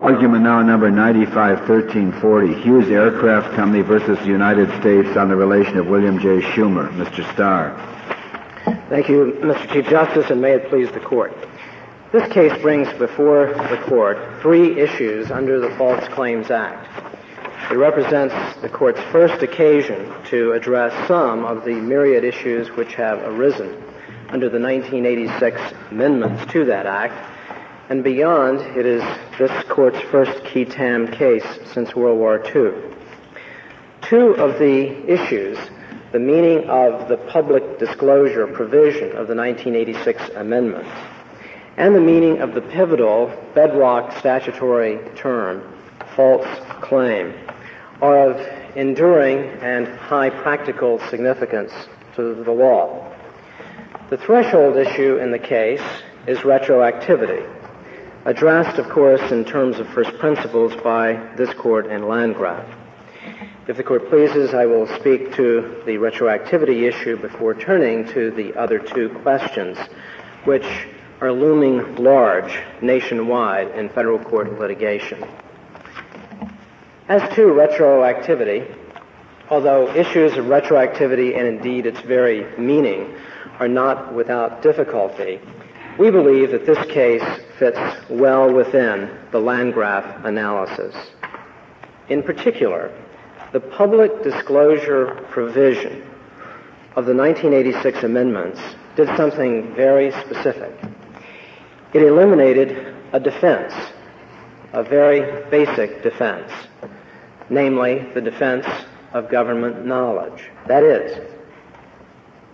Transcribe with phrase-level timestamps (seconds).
[0.00, 5.88] Argument now number 951340, Hughes Aircraft Company versus the United States on the relation of
[5.88, 6.40] William J.
[6.40, 6.90] Schumer.
[6.92, 7.22] Mr.
[7.34, 7.76] Starr.
[8.88, 9.70] Thank you, Mr.
[9.70, 11.36] Chief Justice, and may it please the court.
[12.12, 16.88] This case brings before the court three issues under the False Claims Act.
[17.70, 23.18] It represents the court's first occasion to address some of the myriad issues which have
[23.18, 23.84] arisen
[24.30, 25.60] under the 1986
[25.90, 27.29] amendments to that act.
[27.90, 29.02] And beyond, it is
[29.36, 32.70] this court's first qui tam case since World War II.
[34.00, 35.58] Two of the issues,
[36.12, 40.86] the meaning of the public disclosure provision of the 1986 amendment,
[41.78, 45.60] and the meaning of the pivotal bedrock statutory term,
[46.14, 46.46] false
[46.80, 47.34] claim,
[48.00, 51.72] are of enduring and high practical significance
[52.14, 53.12] to the law.
[54.10, 55.82] The threshold issue in the case
[56.28, 57.59] is retroactivity,
[58.30, 62.64] addressed, of course, in terms of first principles by this court in Landgraf.
[63.66, 68.54] If the court pleases, I will speak to the retroactivity issue before turning to the
[68.54, 69.76] other two questions,
[70.44, 70.86] which
[71.20, 75.24] are looming large nationwide in federal court litigation.
[77.08, 78.72] As to retroactivity,
[79.50, 83.12] although issues of retroactivity and indeed its very meaning
[83.58, 85.40] are not without difficulty,
[86.00, 87.22] we believe that this case
[87.58, 90.96] fits well within the Landgraf analysis.
[92.08, 92.90] In particular,
[93.52, 96.00] the public disclosure provision
[96.96, 98.58] of the 1986 amendments
[98.96, 100.72] did something very specific.
[101.92, 103.74] It eliminated a defense,
[104.72, 106.50] a very basic defense,
[107.50, 108.66] namely the defense
[109.12, 110.48] of government knowledge.
[110.66, 111.20] That is,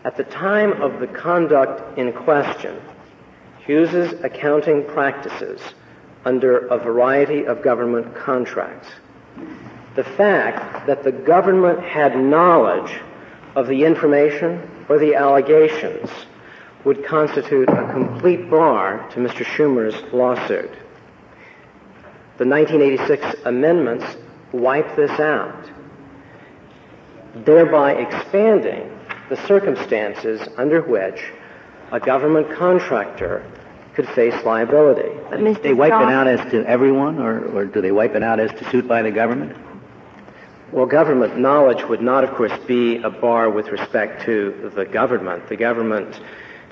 [0.04, 2.80] at the time of the conduct in question,
[3.66, 5.60] Hughes's accounting practices
[6.24, 8.88] under a variety of government contracts,
[9.96, 13.00] the fact that the government had knowledge
[13.54, 16.10] of the information or the allegations
[16.84, 19.44] would constitute a complete bar to Mr.
[19.44, 20.70] Schumer's lawsuit.
[22.38, 24.04] The 1986 amendments
[24.52, 25.68] wipe this out,
[27.34, 28.96] thereby expanding
[29.28, 31.32] the circumstances under which
[31.92, 33.44] a government contractor
[33.94, 35.10] could face liability.
[35.30, 38.38] But they wipe it out as to everyone, or, or do they wipe it out
[38.40, 39.56] as to suit by the government?
[40.72, 45.48] Well, government knowledge would not, of course, be a bar with respect to the government.
[45.48, 46.20] The government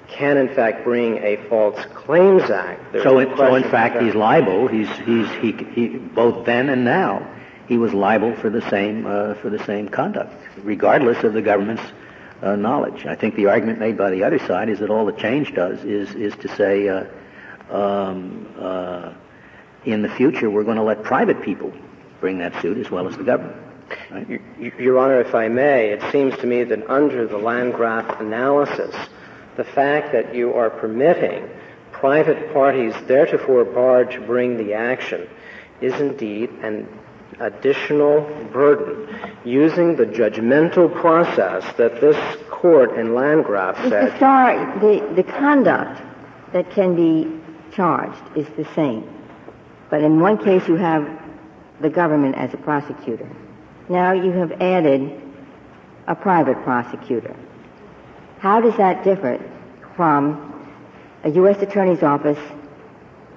[0.09, 2.83] can, in fact, bring a false claims act.
[3.03, 4.69] so, in, so in fact, he's liable.
[4.69, 7.27] He's, he's, he, he, both then and now,
[7.69, 11.83] he was liable for the same, uh, for the same conduct, regardless of the government's
[12.45, 13.07] uh, knowledge.
[13.07, 15.83] I think the argument made by the other side is that all the change does
[15.83, 17.05] is, is to say, uh,
[17.71, 19.13] um, uh,
[19.85, 21.73] in the future, we're going to let private people
[22.21, 23.57] bring that suit as well as the government.
[24.11, 24.41] Right?
[24.79, 28.95] Your Honor, if I may, it seems to me that under the Landgraf analysis,
[29.57, 31.49] the fact that you are permitting
[31.93, 35.29] private parties theretofore barred to bring the action
[35.81, 36.89] is indeed an
[37.41, 38.23] additional
[38.53, 39.09] burden
[39.45, 42.17] using the judgmental process that this
[42.51, 44.13] court in Landgraf said.
[44.13, 44.17] Mr.
[44.17, 46.01] Starr, the, the conduct
[46.53, 47.41] that can be
[47.73, 49.09] charged is the same.
[49.91, 51.07] But in one case you have
[51.81, 53.29] the government as a prosecutor.
[53.89, 55.21] Now you have added
[56.07, 57.35] a private prosecutor.
[58.39, 59.41] How does that differ
[59.97, 60.51] from
[61.25, 61.61] a U.S.
[61.63, 62.39] Attorney's Office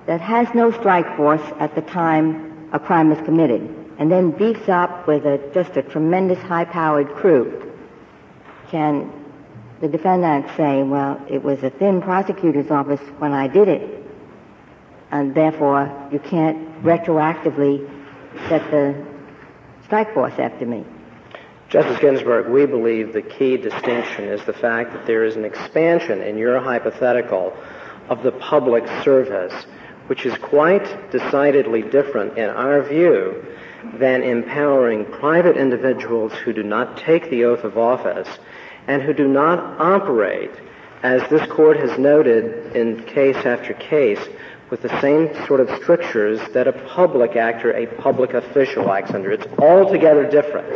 [0.05, 4.69] that has no strike force at the time a crime is committed and then beefs
[4.69, 7.73] up with a, just a tremendous high-powered crew?
[8.69, 9.11] Can
[9.81, 14.05] the defendant say, well, it was a thin prosecutor's office when I did it,
[15.11, 17.87] and therefore you can't retroactively
[18.49, 19.05] set the
[19.85, 20.85] strike force after me?
[21.69, 26.21] Justice Ginsburg, we believe the key distinction is the fact that there is an expansion
[26.21, 27.53] in your hypothetical
[28.09, 29.53] of the public service,
[30.07, 33.45] which is quite decidedly different in our view
[33.94, 38.27] than empowering private individuals who do not take the oath of office
[38.88, 40.51] and who do not operate,
[41.03, 44.19] as this court has noted in case after case,
[44.69, 49.31] with the same sort of strictures that a public actor, a public official acts under.
[49.31, 50.68] It's altogether different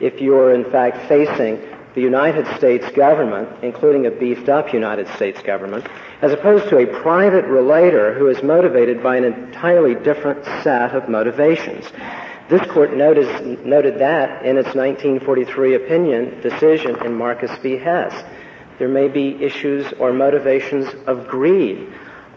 [0.00, 1.60] if you're in fact facing
[1.94, 5.86] the United States government, including a beefed up United States government,
[6.22, 11.08] as opposed to a private relator who is motivated by an entirely different set of
[11.08, 11.86] motivations.
[12.48, 17.76] This court noticed, noted that in its 1943 opinion decision in Marcus v.
[17.76, 18.24] Hess.
[18.78, 21.92] There may be issues or motivations of greed,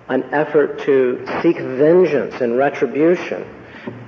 [0.10, 3.55] an effort to seek vengeance and retribution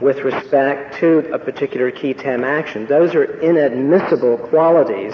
[0.02, 2.86] with respect to a particular qui tam action.
[2.88, 5.14] Those are inadmissible qualities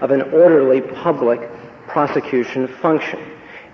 [0.00, 1.40] of an orderly public
[1.86, 3.20] prosecution function.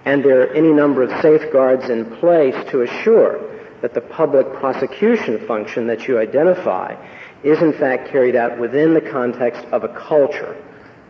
[0.04, 3.40] And there are any number of safeguards in place to assure
[3.80, 6.94] that the public prosecution function that you identify
[7.42, 10.56] is in fact carried out within the context of a culture,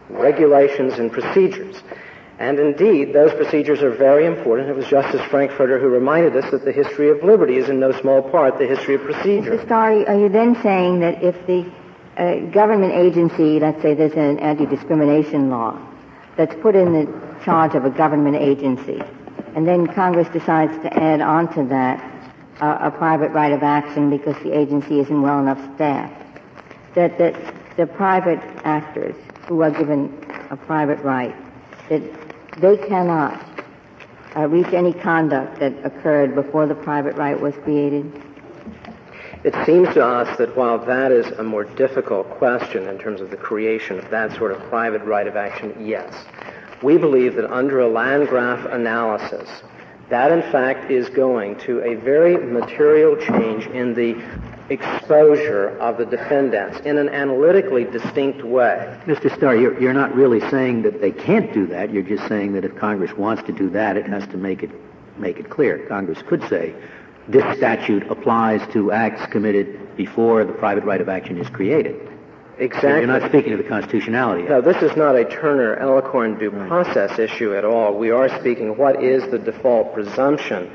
[0.08, 1.82] regulations and procedures.
[2.38, 4.68] And indeed, those procedures are very important.
[4.68, 7.92] It was Justice Frankfurter who reminded us that the history of liberty is in no
[8.00, 9.58] small part the history of procedure.
[9.58, 9.64] Mr.
[9.64, 11.70] Starry, are you then saying that if the
[12.16, 15.78] uh, government agency, let's say there's an anti-discrimination law,
[16.36, 19.02] that's put in the charge of a government agency,
[19.54, 22.00] and then Congress decides to add on to that
[22.60, 26.40] uh, a private right of action because the agency isn't well enough staffed,
[26.94, 27.34] that, that
[27.76, 29.14] the private actors
[29.48, 30.12] who are given
[30.50, 31.34] a private right,
[31.88, 32.21] that
[32.58, 33.42] they cannot
[34.36, 38.22] uh, reach any conduct that occurred before the private right was created?
[39.44, 43.30] It seems to us that while that is a more difficult question in terms of
[43.30, 46.14] the creation of that sort of private right of action, yes.
[46.80, 49.48] We believe that under a Landgraf analysis,
[50.10, 54.14] that in fact is going to a very material change in the
[54.72, 58.98] exposure of the defendants in an analytically distinct way.
[59.06, 59.34] Mr.
[59.36, 61.92] Starr, you're, you're not really saying that they can't do that.
[61.92, 64.70] You're just saying that if Congress wants to do that, it has to make it
[65.18, 65.86] make it clear.
[65.86, 66.74] Congress could say
[67.28, 72.08] this statute applies to acts committed before the private right of action is created.
[72.58, 72.90] Exactly.
[72.90, 74.42] You're not speaking of the constitutionality.
[74.42, 77.96] No, this is not a Turner Elkhorn due process issue at all.
[77.96, 80.70] We are speaking what is the default presumption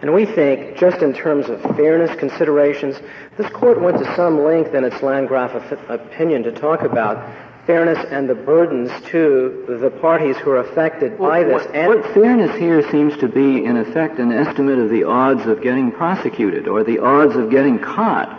[0.00, 2.96] and we think, just in terms of fairness considerations,
[3.36, 5.54] this court went to some length in its Landgraf
[5.88, 7.22] opinion to talk about
[7.66, 11.66] fairness and the burdens to the parties who are affected well, by this.
[11.66, 15.62] What, what, fairness here seems to be, in effect, an estimate of the odds of
[15.62, 18.36] getting prosecuted or the odds of getting caught.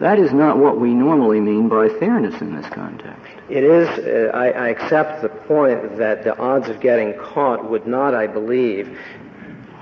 [0.00, 3.32] That is not what we normally mean by fairness in this context.
[3.48, 7.86] It is, uh, I, I, accept the point that the odds of getting caught would
[7.86, 8.98] not, I believe,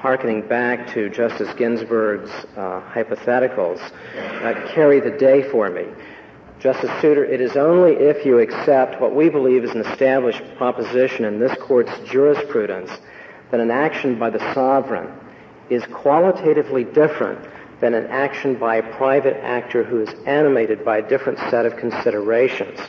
[0.02, 3.80] harkening back to Justice Ginsburg's uh, hypotheticals,
[4.16, 5.84] uh, carry the day for me.
[6.58, 11.24] Justice Souter, it is only if you accept what we believe is an established proposition
[11.24, 12.90] in this court's jurisprudence
[13.52, 15.08] that an action by the sovereign
[15.70, 17.38] is qualitatively different
[17.80, 21.76] than an action by a private actor who is animated by a different set of
[21.76, 22.80] considerations.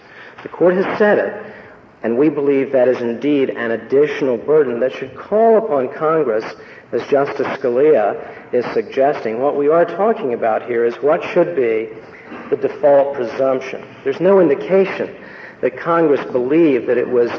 [0.42, 1.54] The court has said it,
[2.04, 6.44] and we believe that is indeed an additional burden that should call upon Congress
[6.92, 11.90] as Justice Scalia is suggesting, what we are talking about here is what should be
[12.50, 13.84] the default presumption.
[14.04, 15.16] There's no indication
[15.62, 17.32] that Congress believed that it was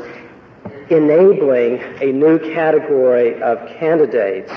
[0.90, 4.52] enabling a new category of candidates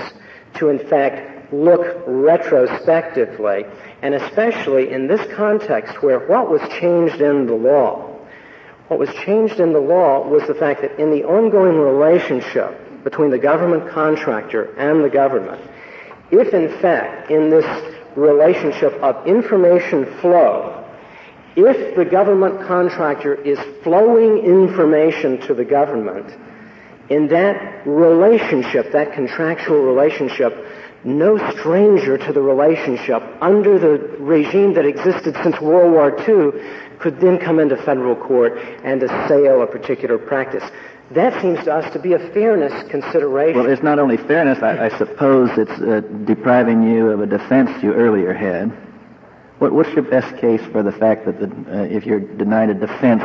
[0.56, 3.66] to in fact look retrospectively,
[4.02, 8.17] and especially in this context where what was changed in the law,
[8.88, 13.30] what was changed in the law was the fact that in the ongoing relationship between
[13.30, 15.62] the government contractor and the government,
[16.32, 17.66] if in fact in this
[18.16, 20.86] relationship of information flow,
[21.56, 26.38] if the government contractor is flowing information to the government,
[27.10, 30.54] in that relationship, that contractual relationship,
[31.04, 36.62] no stranger to the relationship under the regime that existed since World War II
[37.00, 40.64] could then come into federal court and assail a particular practice.
[41.12, 43.62] That seems to us to be a fairness consideration.
[43.62, 47.82] Well, it's not only fairness, I, I suppose it's uh, depriving you of a defense
[47.82, 48.72] you earlier had.
[49.60, 52.74] What, what's your best case for the fact that the, uh, if you're denied a
[52.74, 53.24] defense,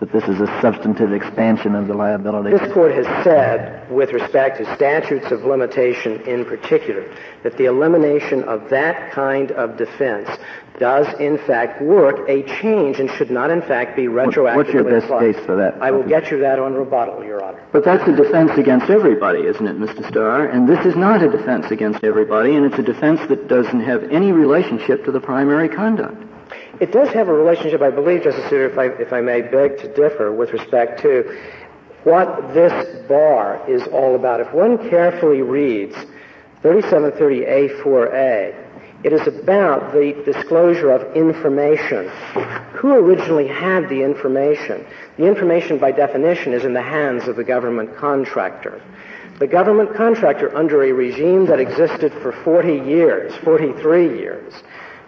[0.00, 2.56] that this is a substantive expansion of the liability?
[2.56, 7.12] This court has said, with respect to statutes of limitation in particular,
[7.42, 10.28] that the elimination of that kind of defense
[10.78, 14.84] does in fact work a change and should not in fact be retroactively What's your
[14.84, 15.34] best applied.
[15.34, 15.82] case for that?
[15.82, 17.60] I will get you that on rebuttal, Your Honor.
[17.72, 20.08] But that's a defense against everybody, isn't it, Mr.
[20.08, 20.46] Starr?
[20.46, 24.04] And this is not a defense against everybody, and it's a defense that doesn't have
[24.04, 26.22] any relationship to the primary conduct.
[26.80, 29.78] It does have a relationship, I believe, Justice Souter, if I, if I may beg
[29.78, 31.36] to differ with respect to
[32.04, 34.40] what this bar is all about.
[34.40, 35.96] If one carefully reads
[36.62, 38.64] 3730A4A,
[39.04, 42.08] it is about the disclosure of information.
[42.74, 44.84] Who originally had the information?
[45.16, 48.82] The information, by definition, is in the hands of the government contractor.
[49.38, 54.52] The government contractor, under a regime that existed for 40 years, 43 years,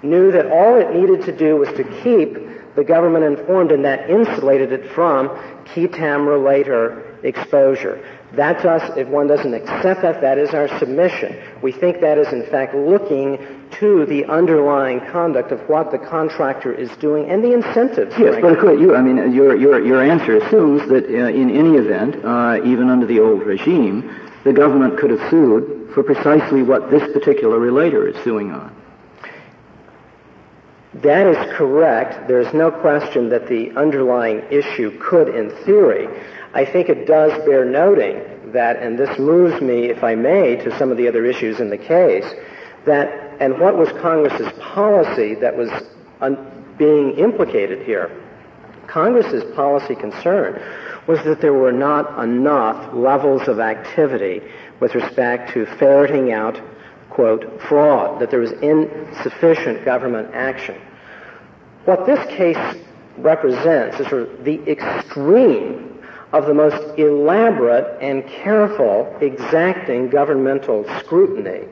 [0.02, 4.08] knew that all it needed to do was to keep the government informed, and that
[4.08, 5.28] insulated it from
[5.72, 8.04] qui tam relator exposure.
[8.34, 11.36] That to us, if one doesn't accept that, that is our submission.
[11.62, 13.38] We think that is in fact looking
[13.72, 18.14] to the underlying conduct of what the contractor is doing and the incentives.
[18.18, 22.24] Yes, but you, I mean, your, your, your answer assumes that uh, in any event,
[22.24, 24.14] uh, even under the old regime,
[24.44, 28.74] the government could have sued for precisely what this particular relator is suing on.
[30.94, 32.26] That is correct.
[32.26, 36.08] There's no question that the underlying issue could, in theory.
[36.52, 40.76] I think it does bear noting that, and this moves me, if I may, to
[40.76, 42.24] some of the other issues in the case,
[42.86, 45.70] that, and what was Congress's policy that was
[46.20, 48.10] un- being implicated here?
[48.88, 50.60] Congress's policy concern
[51.06, 54.42] was that there were not enough levels of activity
[54.80, 56.60] with respect to ferreting out
[57.10, 60.80] quote, fraud, that there was insufficient government action.
[61.84, 62.76] What this case
[63.18, 66.02] represents is sort of the extreme
[66.32, 71.66] of the most elaborate and careful, exacting governmental scrutiny.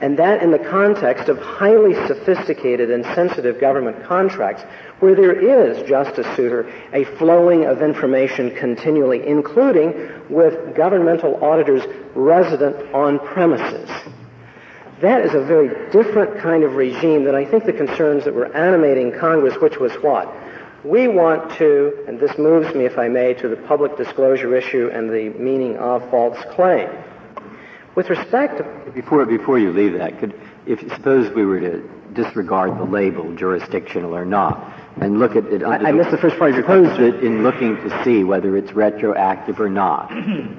[0.00, 4.62] And that in the context of highly sophisticated and sensitive government contracts
[5.00, 9.94] where there is, Justice Souter, a flowing of information continually, including
[10.28, 11.82] with governmental auditors
[12.14, 13.90] resident on premises.
[15.00, 18.54] That is a very different kind of regime than I think the concerns that were
[18.54, 20.34] animating Congress, which was what?
[20.84, 24.90] We want to, and this moves me, if I may, to the public disclosure issue
[24.92, 26.88] and the meaning of false claim.
[27.94, 28.90] With respect to...
[28.92, 34.14] Before, before you leave that, could, if suppose we were to disregard the label jurisdictional
[34.14, 35.62] or not, and look at it.
[35.62, 38.56] I, I missed the first part of your Suppose that in looking to see whether
[38.56, 40.10] it's retroactive or not,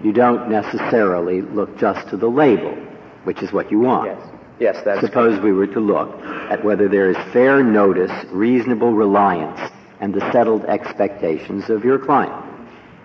[0.04, 2.78] you don't necessarily look just to the label,
[3.24, 4.08] which is what you want.
[4.08, 4.30] Yes.
[4.60, 6.22] Yes, that's Suppose we were to look
[6.52, 9.60] at whether there is fair notice, reasonable reliance,
[10.02, 12.34] and the settled expectations of your client.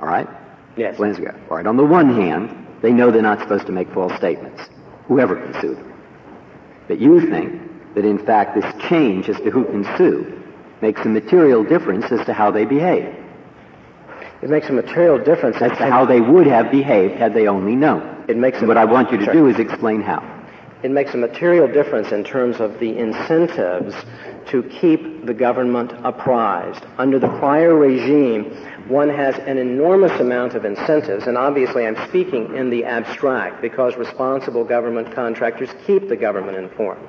[0.01, 0.29] All right?
[0.77, 0.99] Yes.
[0.99, 1.67] All right.
[1.67, 4.63] On the one hand, they know they're not supposed to make false statements.
[5.07, 5.93] Whoever can sue them.
[6.89, 10.43] But you think that in fact this change as to who can sue
[10.83, 13.15] makes a material difference as to how they behave.
[14.45, 17.75] It makes a material difference as to how they would have behaved had they only
[17.75, 18.27] known.
[18.29, 18.61] It makes.
[18.61, 20.23] what I want you to do is explain how
[20.83, 23.95] it makes a material difference in terms of the incentives
[24.49, 26.85] to keep the government apprised.
[26.99, 28.55] Under the prior regime,
[28.87, 33.97] one has an enormous amount of incentives, and obviously I'm speaking in the abstract because
[33.97, 37.09] responsible government contractors keep the government informed.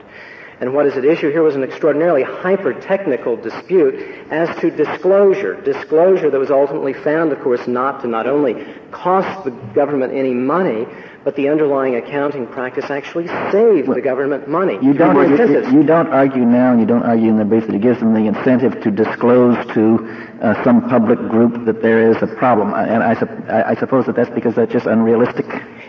[0.61, 3.95] And what is at issue here was an extraordinarily hyper-technical dispute
[4.31, 5.59] as to disclosure.
[5.61, 10.33] Disclosure that was ultimately found, of course, not to not only cost the government any
[10.33, 10.87] money,
[11.25, 14.75] but the underlying accounting practice actually saved well, the government money.
[14.81, 17.75] You don't, you, you, don't argue now, and you don't argue in the brief that
[17.75, 20.07] it gives them the incentive to disclose to
[20.41, 22.73] uh, some public group that there is a problem.
[22.75, 23.13] And I,
[23.49, 25.47] I, I suppose that that's because that's just unrealistic.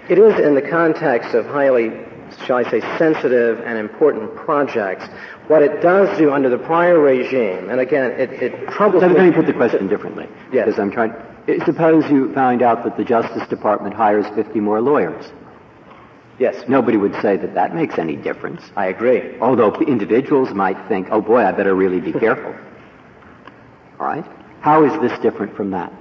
[0.08, 1.90] It is in the context of highly
[2.46, 5.06] shall I say, sensitive and important projects.
[5.48, 9.30] What it does do under the prior regime, and again, it, it troubles Let me
[9.30, 10.28] put the question differently.
[10.52, 10.66] Yes.
[10.66, 11.12] Because I'm trying,
[11.48, 15.30] eh, Suppose you find out that the Justice Department hires 50 more lawyers.
[16.38, 16.68] Yes.
[16.68, 18.62] Nobody would say that that makes any difference.
[18.76, 19.38] I agree.
[19.40, 22.54] Although individuals might think, oh boy, I better really be careful.
[24.00, 24.24] All right?
[24.60, 25.92] How is this different from that?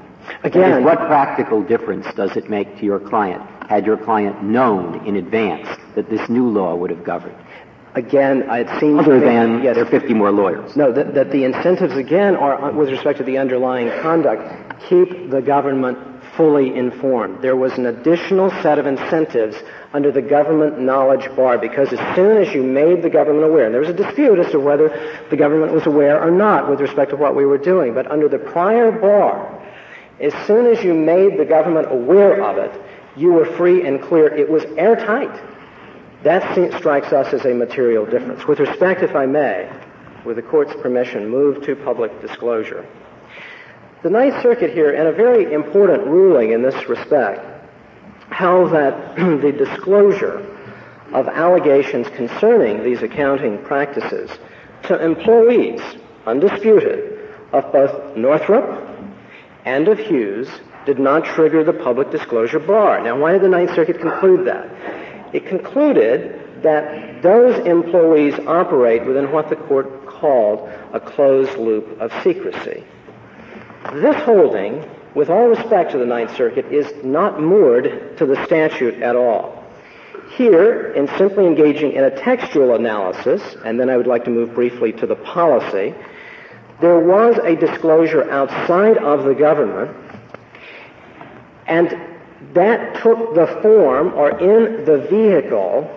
[0.44, 5.16] Again, what practical difference does it make to your client had your client known in
[5.16, 7.36] advance that this new law would have governed?
[7.96, 10.76] Again, it seems other than yes, there are 50 more lawyers.
[10.76, 15.30] No, that, that the incentives again are uh, with respect to the underlying conduct keep
[15.30, 15.98] the government
[16.36, 17.42] fully informed.
[17.42, 19.56] There was an additional set of incentives
[19.94, 23.74] under the government knowledge bar because as soon as you made the government aware, and
[23.74, 24.90] there was a dispute as to whether
[25.30, 28.28] the government was aware or not with respect to what we were doing, but under
[28.28, 29.64] the prior bar,
[30.20, 32.82] as soon as you made the government aware of it,
[33.16, 34.28] you were free and clear.
[34.28, 35.34] It was airtight.
[36.24, 38.48] That strikes us as a material difference.
[38.48, 39.72] With respect, if I may,
[40.26, 42.86] with the court's permission, move to public disclosure.
[44.04, 47.44] The Ninth Circuit here, in a very important ruling in this respect,
[48.32, 50.40] held that the disclosure
[51.14, 54.32] of allegations concerning these accounting practices
[54.84, 55.82] to employees,
[56.26, 57.20] undisputed,
[57.54, 58.90] of both Northrop
[59.64, 60.50] and of Hughes
[60.86, 63.02] did not trigger the public disclosure bar.
[63.02, 65.34] Now, why did the Ninth Circuit conclude that?
[65.34, 72.12] It concluded that those employees operate within what the court called a closed loop of
[72.24, 72.84] secrecy.
[73.94, 79.02] This holding, with all respect to the Ninth Circuit, is not moored to the statute
[79.02, 79.64] at all.
[80.32, 84.56] Here, in simply engaging in a textual analysis, and then I would like to move
[84.56, 85.94] briefly to the policy,
[86.82, 89.96] there was a disclosure outside of the government,
[91.68, 91.98] and
[92.54, 95.90] that took the form or in the vehicle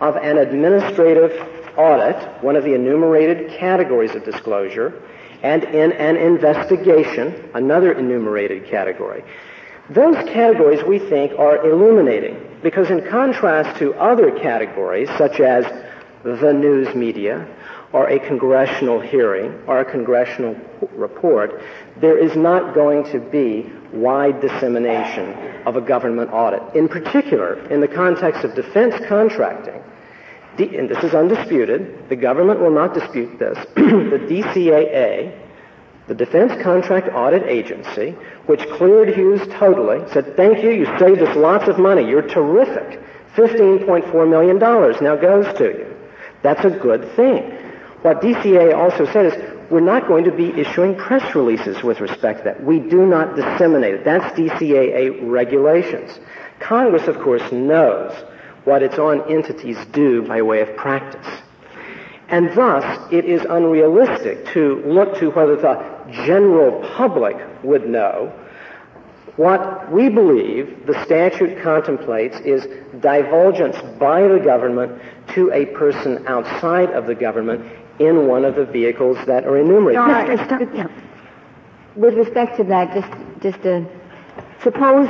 [0.00, 1.32] of an administrative
[1.76, 5.02] audit, one of the enumerated categories of disclosure,
[5.42, 9.22] and in an investigation, another enumerated category.
[9.90, 15.64] Those categories we think are illuminating because in contrast to other categories such as
[16.24, 17.46] the news media
[17.92, 20.56] or a congressional hearing or a congressional
[20.92, 21.62] report,
[22.00, 25.32] there is not going to be wide dissemination
[25.66, 26.62] of a government audit.
[26.76, 29.82] In particular, in the context of defense contracting,
[30.58, 35.44] and this is undisputed, the government will not dispute this, the DCAA,
[36.08, 38.12] the Defense Contract Audit Agency,
[38.46, 43.00] which cleared Hughes totally, said, thank you, you saved us lots of money, you're terrific.
[43.36, 45.96] $15.4 million now goes to you.
[46.42, 47.67] That's a good thing.
[48.02, 52.38] What DCA also said is, we're not going to be issuing press releases with respect
[52.38, 52.64] to that.
[52.64, 54.04] We do not disseminate it.
[54.04, 56.18] That's DCAA regulations.
[56.60, 58.12] Congress, of course, knows
[58.64, 61.26] what its own entities do by way of practice.
[62.28, 68.32] And thus, it is unrealistic to look to whether the general public would know.
[69.36, 72.66] What we believe the statute contemplates is
[73.00, 77.64] divulgence by the government to a person outside of the government
[77.98, 80.00] in one of the vehicles that are enumerated.
[81.96, 83.84] With respect to that, just, just to,
[84.62, 85.08] suppose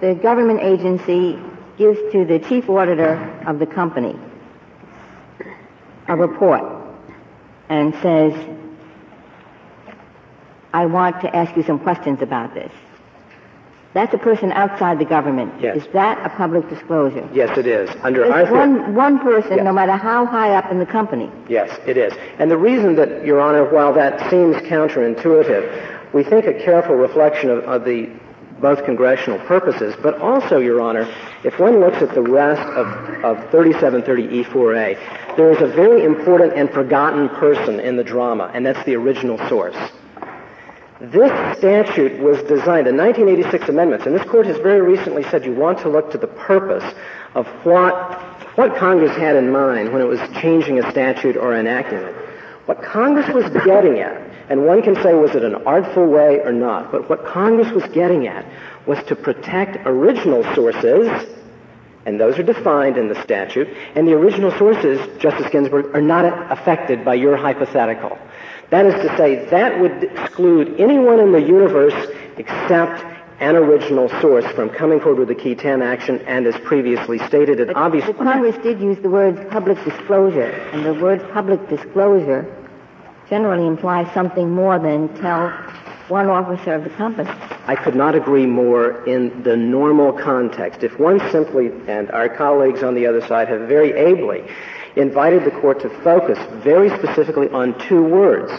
[0.00, 1.38] the government agency
[1.76, 3.14] gives to the chief auditor
[3.46, 4.18] of the company
[6.08, 6.62] a report
[7.68, 8.32] and says,
[10.72, 12.72] I want to ask you some questions about this.
[13.92, 15.52] That's a person outside the government.
[15.60, 15.78] Yes.
[15.78, 17.28] Is that a public disclosure?
[17.32, 17.90] Yes, it is.
[18.02, 19.64] Under It's Arthur, one, one person, Yes.
[19.64, 21.28] no matter how high up in the company.
[21.48, 22.12] Yes, it is.
[22.38, 27.50] And the reason that, Your Honor, while that seems counterintuitive, we think a careful reflection
[27.50, 28.08] of, of the
[28.60, 31.08] both congressional purposes, but also, Your Honor,
[31.44, 32.86] if one looks at the rest of,
[33.24, 38.84] of 3730E4A, there is a very important and forgotten person in the drama, and that's
[38.84, 39.76] the original source.
[41.00, 45.54] This statute was designed, the 1986 amendments, and this court has very recently said you
[45.54, 46.84] want to look to the purpose
[47.34, 48.20] of what,
[48.58, 52.14] what Congress had in mind when it was changing a statute or enacting it.
[52.66, 56.52] What Congress was getting at, and one can say was it an artful way or
[56.52, 58.44] not, but what Congress was getting at
[58.86, 61.08] was to protect original sources,
[62.04, 66.52] and those are defined in the statute, and the original sources, Justice Ginsburg, are not
[66.52, 68.18] affected by your hypothetical.
[68.70, 71.94] That is to say, that would exclude anyone in the universe
[72.36, 73.04] except
[73.40, 77.58] an original source from coming forward with a qui tam action, and as previously stated,
[77.58, 78.12] it But, obviously...
[78.12, 82.46] but Congress did use the words public disclosure, and the word public disclosure
[83.28, 85.48] generally implies something more than tell
[86.08, 87.30] one officer of the company.
[87.66, 90.82] I could not agree more in the normal context.
[90.82, 94.44] If one simply, and our colleagues on the other side have very ably
[95.00, 98.52] invited the court to focus very specifically on two words,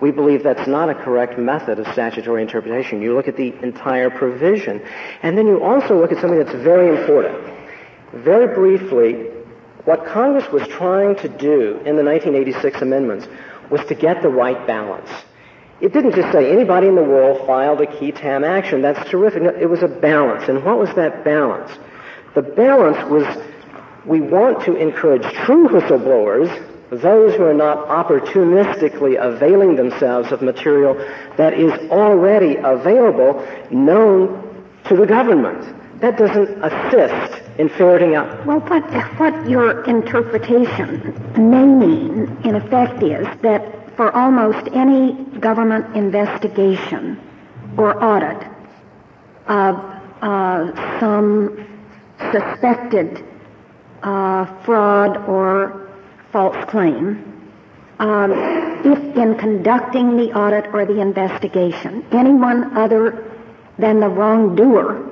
[0.00, 3.02] we believe that's not a correct method of statutory interpretation.
[3.02, 4.82] You look at the entire provision,
[5.22, 7.38] and then you also look at something that's very important.
[8.12, 9.30] Very briefly,
[9.84, 13.28] what Congress was trying to do in the 1986 amendments
[13.70, 15.10] was to get the right balance.
[15.80, 18.82] It didn't just say anybody in the world filed a qui tam action.
[18.82, 19.42] That's terrific.
[19.42, 20.48] No, it was a balance.
[20.48, 21.70] And what was that balance?
[22.34, 23.24] The balance was
[24.06, 26.48] we want to encourage true whistleblowers,
[26.90, 30.94] those who are not opportunistically availing themselves of material
[31.36, 36.00] that is already available, known to the government.
[36.00, 38.46] That doesn't assist in ferreting out.
[38.46, 38.82] Well, what,
[39.18, 47.20] what your interpretation may mean, in effect, is that for almost any government investigation
[47.76, 48.48] or audit
[49.46, 49.76] of
[50.22, 51.66] uh, some
[52.32, 53.24] suspected
[54.02, 55.88] uh, fraud or
[56.32, 57.26] false claim,
[57.98, 58.32] um,
[58.84, 63.24] if in conducting the audit or the investigation, anyone other
[63.78, 65.06] than the wrongdoer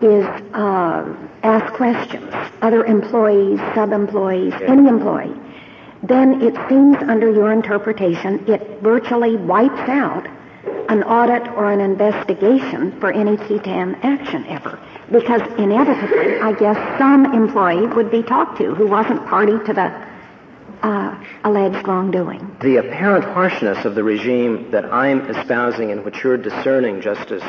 [0.00, 0.24] is
[0.54, 5.34] uh, asked questions, other employees, sub-employees, any employee,
[6.02, 10.26] then it seems under your interpretation it virtually wipes out
[10.88, 14.78] an audit or an investigation for any qui tam action ever.
[15.10, 20.11] Because inevitably, I guess some employee would be talked to who wasn't party to the
[20.82, 22.56] uh, alleged wrongdoing.
[22.60, 27.42] The apparent harshness of the regime that I'm espousing and which you're discerning, Justice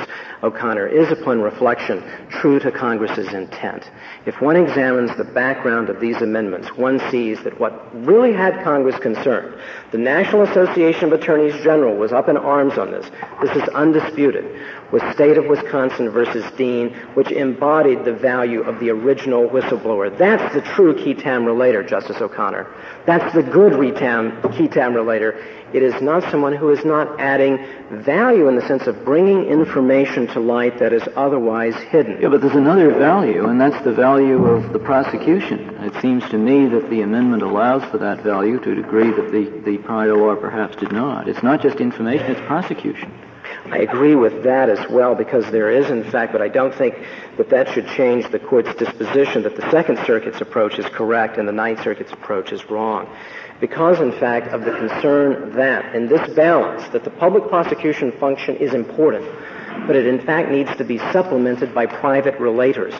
[0.44, 3.90] O'Connor, is upon reflection true to Congress's intent.
[4.26, 8.98] If one examines the background of these amendments, one sees that what really had Congress
[9.00, 9.60] concerned,
[9.92, 13.10] the National Association of Attorneys General was up in arms on this.
[13.42, 14.62] This is undisputed.
[14.92, 20.16] Was State of Wisconsin versus Dean, which embodied the value of the original whistleblower.
[20.16, 22.68] That's the true qui tam relator, Justice O'Connor.
[23.08, 25.38] That's the good good qui tam relator.
[25.74, 27.58] It is not someone who is not adding
[27.90, 32.22] value in the sense of bringing information to light that is otherwise hidden.
[32.22, 35.70] Yeah, but there's another value, and that's the value of the prosecution.
[35.84, 39.32] It seems to me that the amendment allows for that value to a degree that
[39.32, 41.28] the, the prior law perhaps did not.
[41.28, 43.12] It's not just information, it's prosecution.
[43.66, 46.96] I agree with that as well because there is, in fact, but I don't think
[47.38, 51.48] that that should change the court's disposition that the Second Circuit's approach is correct and
[51.48, 53.08] the Ninth Circuit's approach is wrong.
[53.62, 58.58] Because, in fact, of the concern that, in this balance, that the public prosecution function
[58.58, 59.26] is important,
[59.88, 63.00] but it in fact needs to be supplemented by private relators.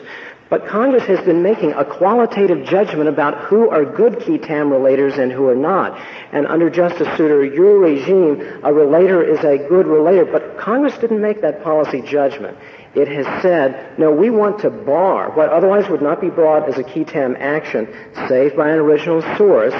[0.54, 5.18] But Congress has been making a qualitative judgment about who are good qui tam relators
[5.18, 6.00] and who are not.
[6.30, 10.24] And under Justice Souter, your regime, a relator is a good relator.
[10.24, 12.56] But Congress didn't make that policy judgment.
[12.94, 16.78] It has said, no, we want to bar what otherwise would not be brought as
[16.78, 17.92] a qui tam action,
[18.28, 19.74] saved by an original source,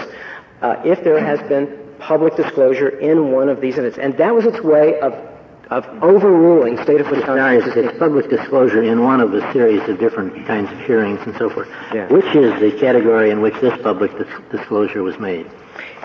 [0.61, 4.01] uh, if there has been public disclosure in one of these entities.
[4.01, 5.34] And that was its way of
[5.75, 7.73] of overruling state of Wisconsin.
[7.77, 11.51] It's public disclosure in one of a series of different kinds of hearings and so
[11.51, 11.69] forth.
[11.93, 12.07] Yeah.
[12.13, 15.51] Which is the category in which this public dis- disclosure was made?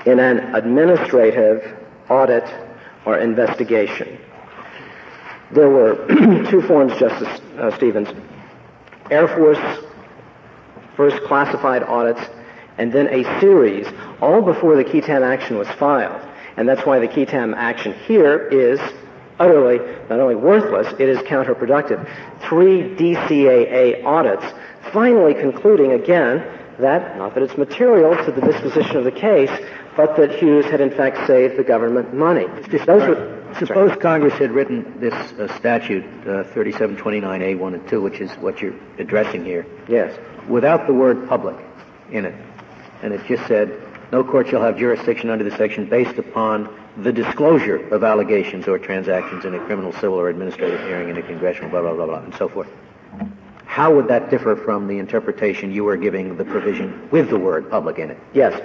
[0.08, 1.78] In an administrative
[2.10, 2.52] audit
[3.06, 4.18] or investigation.
[5.52, 6.08] There were
[6.50, 8.10] two forms, Justice uh, Stevens.
[9.12, 9.86] Air Force
[10.96, 12.22] first classified audits
[12.80, 13.88] and then a series,
[14.20, 16.26] all before the qui tam action was filed.
[16.58, 18.80] And that's why the qui tam action here is
[19.40, 22.08] utterly not only worthless, it is counterproductive.
[22.42, 24.46] Three DCAA audits
[24.92, 26.46] finally concluding again
[26.80, 29.52] that, not that it's material to the disposition of the case,
[29.98, 32.46] but that Hughes had in fact saved the government money.
[32.46, 33.98] Were, Suppose.
[33.98, 39.44] Congress had written this uh, statute, uh, 3729A1 and 2, which is what you're addressing
[39.44, 39.66] here.
[39.88, 40.18] Yes.
[40.48, 41.58] Without the word public
[42.12, 42.36] in it.
[43.02, 47.14] And it just said, no court shall have jurisdiction under this section based upon the
[47.14, 51.70] disclosure of allegations or transactions in a criminal, civil, or administrative hearing in a congressional,
[51.70, 52.68] blah, blah, blah, blah, and so forth.
[53.66, 57.70] How would that differ from the interpretation you are giving the provision with the word
[57.70, 58.18] public in it?
[58.34, 58.60] Yes.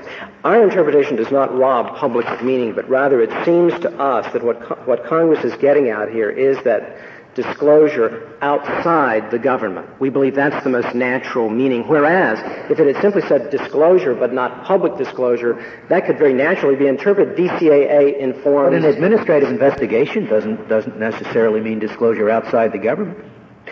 [0.44, 4.42] Our interpretation does not rob public of meaning, but rather it seems to us that
[4.42, 6.98] what, co- what Congress is getting at here is that
[7.34, 10.00] disclosure outside the government.
[10.00, 11.86] We believe that's the most natural meaning.
[11.86, 12.38] Whereas,
[12.70, 16.86] if it had simply said disclosure but not public disclosure, that could very naturally be
[16.86, 18.72] interpreted DCAA informed.
[18.72, 23.18] But an administrative investigation doesn't, doesn't necessarily mean disclosure outside the government,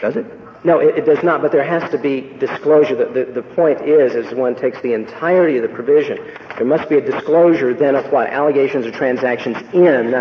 [0.01, 0.27] does it?
[0.65, 2.95] No, it, it, does not, but there has to be disclosure.
[2.95, 6.19] The, the, the, point is, as one takes the entirety of the provision,
[6.57, 10.13] there must be a disclosure then of what allegations or transactions in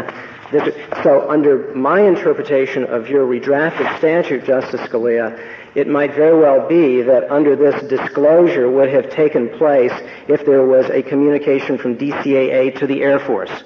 [1.03, 5.39] so under my interpretation of your redrafted statute, Justice Scalia,
[5.75, 9.93] it might very well be that under this disclosure would have taken place
[10.27, 13.63] if there was a communication from DCAA to the Air Force.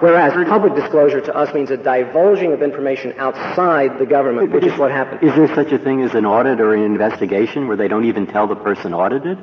[0.00, 4.78] Whereas public disclosure to us means a divulging of information outside the government, which is
[4.78, 5.28] what happened.
[5.28, 8.26] Is there such a thing as an audit or an investigation where they don't even
[8.26, 9.38] tell the person audited?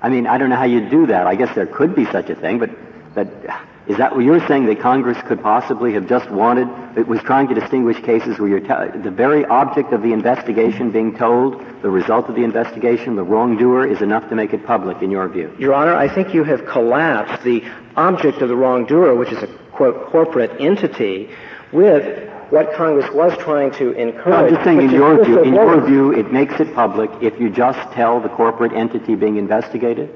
[0.00, 1.26] I mean, I don't know how you do that.
[1.26, 2.70] I guess there could be such a thing, but,
[3.16, 6.68] but uh, is that what you're saying that Congress could possibly have just wanted?
[6.98, 10.90] It was trying to distinguish cases where you're te- the very object of the investigation
[10.90, 15.02] being told, the result of the investigation, the wrongdoer, is enough to make it public,
[15.02, 15.54] in your view.
[15.58, 17.64] Your Honor, I think you have collapsed the
[17.96, 21.30] object of the wrongdoer, which is a quote corporate entity,
[21.72, 24.34] with what Congress was trying to encourage.
[24.34, 27.48] I'm just saying, in your view, in your view, it makes it public if you
[27.48, 30.10] just tell the corporate entity being investigated.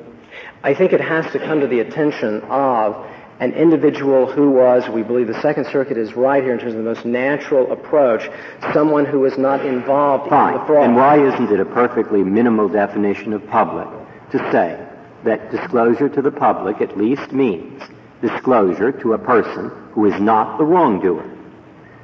[0.62, 3.06] I think it has to come to the attention of
[3.40, 6.78] an individual who was, we believe the Second Circuit is right here in terms of
[6.78, 8.28] the most natural approach,
[8.74, 10.52] someone who was not involved Fine.
[10.52, 10.84] in the fraud.
[10.84, 13.88] And why isn't it a perfectly minimal definition of public
[14.32, 14.86] to say
[15.24, 17.82] that disclosure to the public at least means
[18.20, 21.24] disclosure to a person who is not the wrongdoer,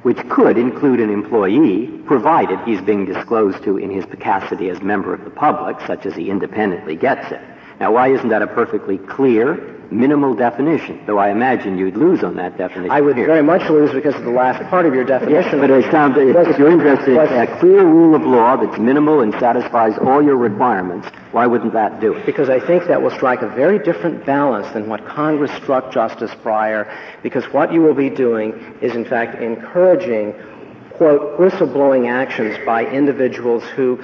[0.01, 5.13] which could include an employee, provided he's being disclosed to in his capacity as member
[5.13, 7.41] of the public, such as he independently gets it.
[7.79, 12.35] Now, why isn't that a perfectly clear minimal definition, though I imagine you'd lose on
[12.35, 12.91] that definition.
[12.91, 13.25] I would here.
[13.25, 15.43] very much lose because of the last part of your definition.
[15.43, 19.21] Yes, but it sounds, if you're interested in a clear rule of law that's minimal
[19.21, 22.25] and satisfies all your requirements, why wouldn't that do it?
[22.25, 26.31] Because I think that will strike a very different balance than what Congress struck Justice
[26.43, 26.91] Breyer,
[27.23, 30.33] because what you will be doing is in fact encouraging
[30.97, 34.03] quote, whistleblowing actions by individuals who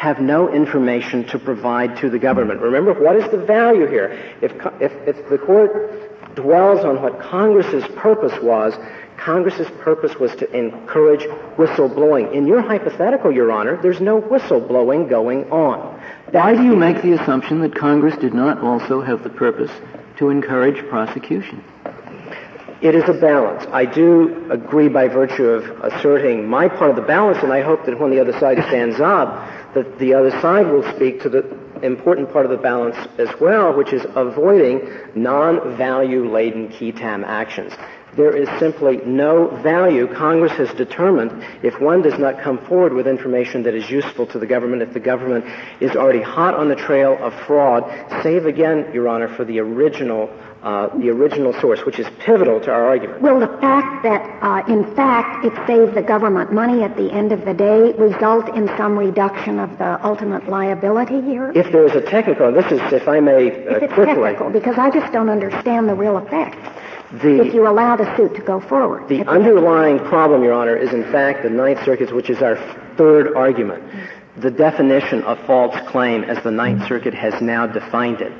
[0.00, 2.58] have no information to provide to the government.
[2.62, 4.18] Remember, what is the value here?
[4.40, 8.72] If, if, if the court dwells on what Congress's purpose was,
[9.18, 11.24] Congress's purpose was to encourage
[11.58, 12.32] whistleblowing.
[12.32, 16.00] In your hypothetical, Your Honor, there's no whistleblowing going on.
[16.30, 19.70] Why do you make the assumption that Congress did not also have the purpose
[20.16, 21.64] to encourage prosecution.
[22.82, 23.66] It is a balance.
[23.72, 27.84] I do agree by virtue of asserting my part of the balance, and I hope
[27.86, 31.58] that when the other side stands up, that the other side will speak to the
[31.82, 37.72] important part of the balance as well, which is avoiding non-value laden qui tam actions.
[38.16, 40.12] There is simply no value.
[40.12, 44.38] Congress has determined if one does not come forward with information that is useful to
[44.38, 45.44] the government, if the government
[45.80, 47.84] is already hot on the trail of fraud,
[48.22, 50.28] save again, Your Honor, for the original
[50.62, 53.22] uh, the original source, which is pivotal to our argument.
[53.22, 57.32] Will the fact that, uh, in fact, it saved the government money at the end
[57.32, 61.50] of the day result in some reduction of the ultimate liability here?
[61.54, 64.50] If there is a technical, this is, if I may, uh, if it's quickly, technical,
[64.50, 66.58] because I just don't understand the real effects.
[67.22, 69.08] The, if you allow the suit to go forward.
[69.08, 72.56] The underlying problem, Your Honor, is in fact the Ninth Circuit, which is our
[72.96, 73.82] third argument.
[74.36, 78.32] The definition of false claim as the Ninth Circuit has now defined it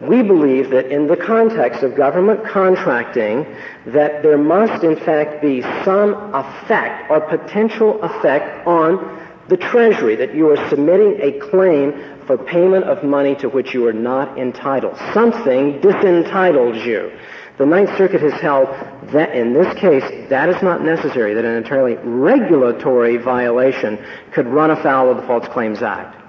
[0.00, 3.46] we believe that in the context of government contracting,
[3.86, 10.34] that there must in fact be some effect or potential effect on the Treasury, that
[10.34, 11.92] you are submitting a claim
[12.26, 14.96] for payment of money to which you are not entitled.
[15.12, 17.10] Something disentitles you.
[17.58, 18.68] The Ninth Circuit has held
[19.12, 23.98] that in this case, that is not necessary, that an entirely regulatory violation
[24.32, 26.19] could run afoul of the False Claims Act.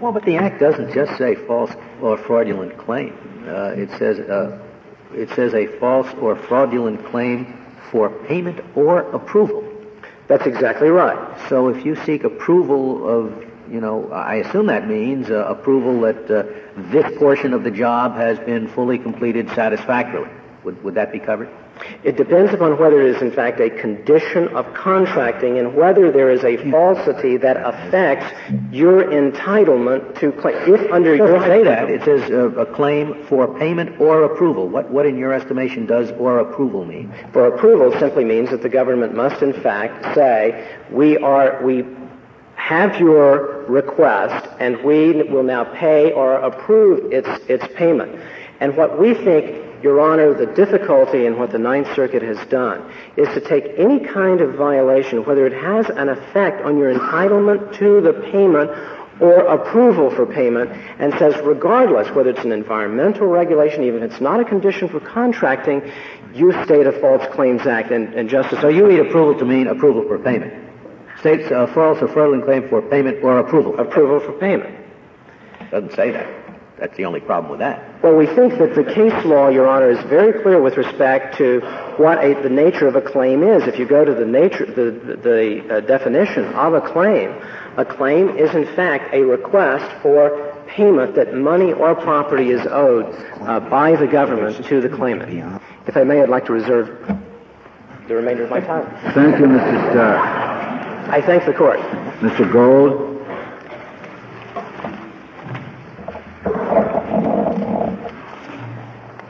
[0.00, 3.14] Well, but the Act doesn't just say false or fraudulent claim.
[3.46, 4.58] Uh, it says uh,
[5.14, 7.56] it says a false or fraudulent claim
[7.90, 9.64] for payment or approval.
[10.28, 11.38] That's exactly right.
[11.48, 16.30] So if you seek approval of, you know, I assume that means uh, approval that
[16.30, 16.42] uh,
[16.90, 20.30] this portion of the job has been fully completed satisfactorily.
[20.64, 21.48] Would, would that be covered?
[22.04, 26.30] It depends upon whether it is in fact a condition of contracting and whether there
[26.30, 28.26] is a falsity that affects
[28.70, 30.56] your entitlement to claim.
[30.72, 34.68] If under your say that it says uh, a claim for payment or approval.
[34.68, 37.12] What what in your estimation does or approval mean?
[37.32, 41.84] For approval simply means that the government must in fact say we are we
[42.54, 48.18] have your request and we will now pay or approve its its payment.
[48.60, 52.90] And what we think your Honor, the difficulty in what the Ninth Circuit has done
[53.16, 57.76] is to take any kind of violation, whether it has an effect on your entitlement
[57.78, 58.70] to the payment
[59.20, 64.20] or approval for payment, and says regardless whether it's an environmental regulation, even if it's
[64.20, 65.90] not a condition for contracting,
[66.34, 67.90] you state a False Claims Act.
[67.90, 70.52] And, and Justice, so you read approval to mean approval for payment.
[71.20, 73.78] States a false or fraudulent claim for payment or approval.
[73.80, 74.76] Approval for payment.
[75.70, 76.45] Doesn't say that.
[76.78, 78.02] That's the only problem with that.
[78.02, 81.60] Well, we think that the case law, Your Honor, is very clear with respect to
[81.96, 83.66] what a, the nature of a claim is.
[83.66, 87.30] If you go to the nature, the, the uh, definition of a claim,
[87.78, 93.06] a claim is in fact a request for payment that money or property is owed
[93.40, 95.62] uh, by the government to the claimant.
[95.86, 96.88] If I may, I'd like to reserve
[98.06, 98.84] the remainder of my time.
[99.14, 99.90] Thank you, Mr.
[99.92, 100.16] Starr.
[101.10, 101.78] I thank the court.
[102.20, 102.50] Mr.
[102.52, 103.15] Gold.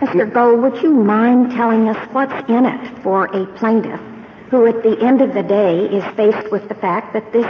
[0.00, 0.33] Mr.
[0.33, 4.00] Gold, would you mind telling us what's in it for a plaintiff
[4.50, 7.46] who at the end of the day is faced with the fact that this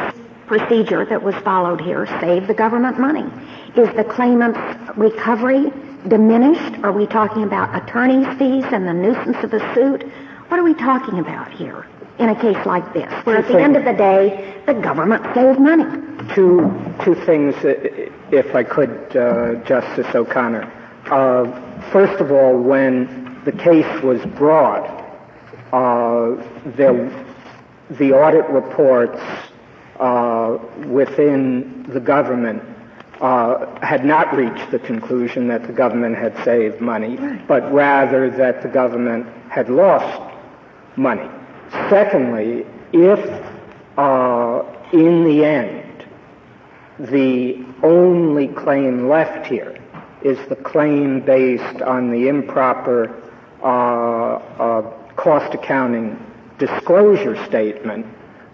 [0.47, 3.25] procedure that was followed here saved the government money?
[3.77, 5.73] Is the claimant's recovery
[6.09, 6.83] diminished?
[6.85, 10.05] Are we talking about attorney's fees and the nuisance of the suit?
[10.49, 11.87] What are we talking about here
[12.19, 15.59] in a case like this, where at the end of the day, the government saves
[15.59, 15.85] money?
[16.35, 16.73] Two,
[17.05, 17.55] two things,
[18.31, 20.73] if I could, uh, Justice O'Connor.
[21.11, 24.85] Uh, first of all, when the case was brought,
[25.73, 26.35] uh,
[26.77, 27.11] there,
[27.91, 29.21] the audit reports
[30.01, 32.63] uh, within the government
[33.21, 37.17] uh, had not reached the conclusion that the government had saved money,
[37.49, 40.35] but rather that the government had lost
[40.97, 41.29] money.
[41.89, 43.19] Secondly, if
[43.97, 44.63] uh,
[44.93, 46.05] in the end
[46.99, 49.77] the only claim left here
[50.23, 53.15] is the claim based on the improper
[53.63, 54.83] uh, uh,
[55.17, 56.19] cost accounting
[56.59, 58.07] disclosure statement,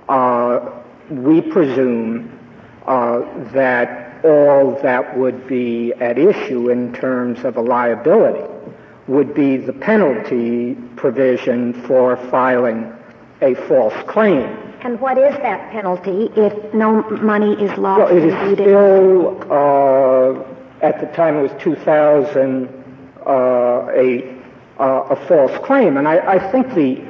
[0.08, 0.70] uh,
[1.10, 2.38] we presume
[2.86, 3.20] uh,
[3.52, 8.48] that all that would be at issue in terms of a liability
[9.08, 12.92] would be the penalty provision for filing
[13.40, 14.71] a false claim.
[14.84, 18.00] And what is that penalty if no money is lost?
[18.00, 20.42] Well, it is still uh,
[20.82, 22.68] at the time it was 2000,
[23.24, 23.30] uh,
[23.94, 24.42] a,
[24.80, 25.96] uh, a false claim.
[25.96, 27.00] And I, I think the,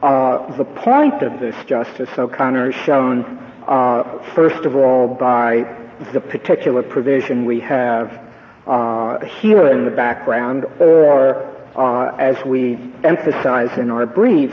[0.00, 3.24] uh, the point of this, Justice O'Connor, is shown,
[3.66, 5.76] uh, first of all, by
[6.12, 8.26] the particular provision we have
[8.68, 14.52] uh, here in the background, or uh, as we emphasize in our brief,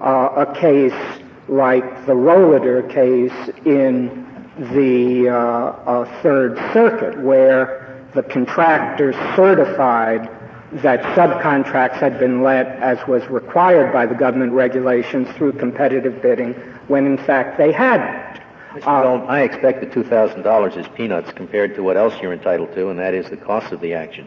[0.00, 4.26] uh, a case like the Rohleder case in
[4.74, 10.30] the uh, uh, Third Circuit, where the contractor certified
[10.72, 16.54] that subcontracts had been let as was required by the government regulations through competitive bidding
[16.88, 18.40] when in fact they hadn't.
[18.86, 22.98] Uh, I expect the $2,000 is peanuts compared to what else you're entitled to, and
[22.98, 24.26] that is the cost of the action,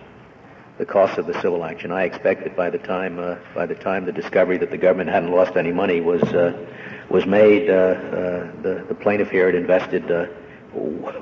[0.78, 1.92] the cost of the civil action.
[1.92, 5.10] I expect that by the time, uh, by the time the discovery that the government
[5.10, 6.56] hadn't lost any money was, uh,
[7.10, 10.28] was made, uh, uh, the, the plaintiff here had invested uh,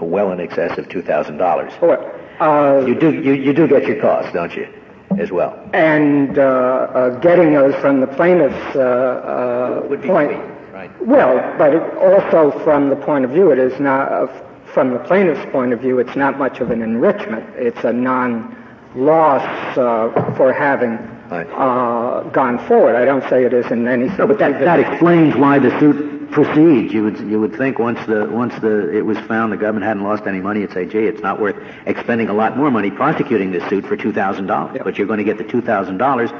[0.01, 2.87] well in excess of $2,000.
[2.87, 4.67] you do, you, you do get your costs, don't you?
[5.19, 5.69] as well.
[5.73, 10.31] And uh, uh, getting those from the plaintiff's uh, point.
[10.73, 11.05] Right.
[11.05, 14.31] Well, but also from the point of view, it is not,
[14.65, 17.45] from the plaintiff's point of view, it's not much of an enrichment.
[17.55, 20.97] It's a non-loss for having
[21.33, 21.47] right.
[21.51, 22.95] Uh, gone forward.
[22.95, 24.07] I don't say it is in any.
[24.17, 26.93] No, but that, that explains why the suit proceeds.
[26.93, 30.03] You would you would think once the once the it was found the government hadn't
[30.03, 33.51] lost any money, it'd say, gee, it's not worth expending a lot more money prosecuting
[33.51, 34.81] this suit for two thousand dollars.
[34.83, 36.31] But you're going to get the two thousand dollars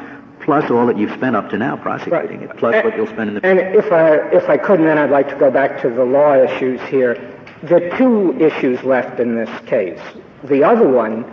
[0.41, 2.49] plus all that you've spent up to now prosecuting right.
[2.49, 3.45] it, plus and, what you'll spend in the.
[3.45, 6.35] And if I if I could, then I'd like to go back to the law
[6.35, 7.15] issues here.
[7.63, 10.01] The two issues left in this case.
[10.43, 11.23] The other one,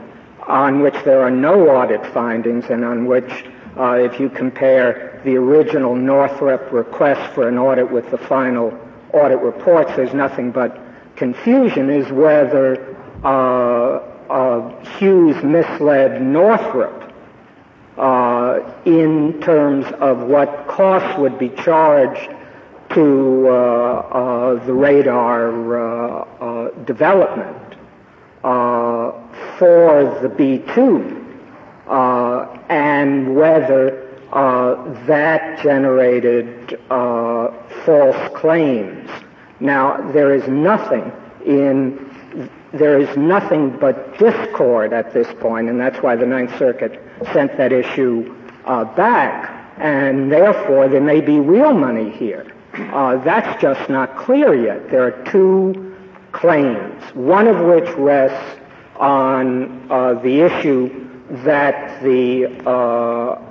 [0.47, 3.45] on which there are no audit findings, and on which,
[3.77, 8.77] uh, if you compare the original Northrop request for an audit with the final
[9.13, 10.79] audit reports, there's nothing but
[11.17, 14.01] confusion is whether uh,
[14.31, 17.13] uh, Hughes misled Northrop
[17.99, 22.31] uh, in terms of what costs would be charged
[22.91, 25.51] to uh, uh, the radar
[26.87, 27.70] development
[28.43, 31.21] for the B-2
[32.69, 37.51] and whether uh, that generated uh,
[37.85, 39.11] false claims.
[39.59, 41.13] Now, there is nothing
[41.45, 42.09] in
[42.73, 47.57] there is nothing but discord at this point, and that's why the Ninth Circuit sent
[47.57, 48.33] that issue
[48.65, 52.47] uh, back, and therefore there may be real money here.
[52.75, 54.89] Uh, that's just not clear yet.
[54.89, 55.90] There are two
[56.33, 58.61] claims, one of which rests
[58.97, 61.09] on uh, the issue
[61.45, 63.51] that the uh,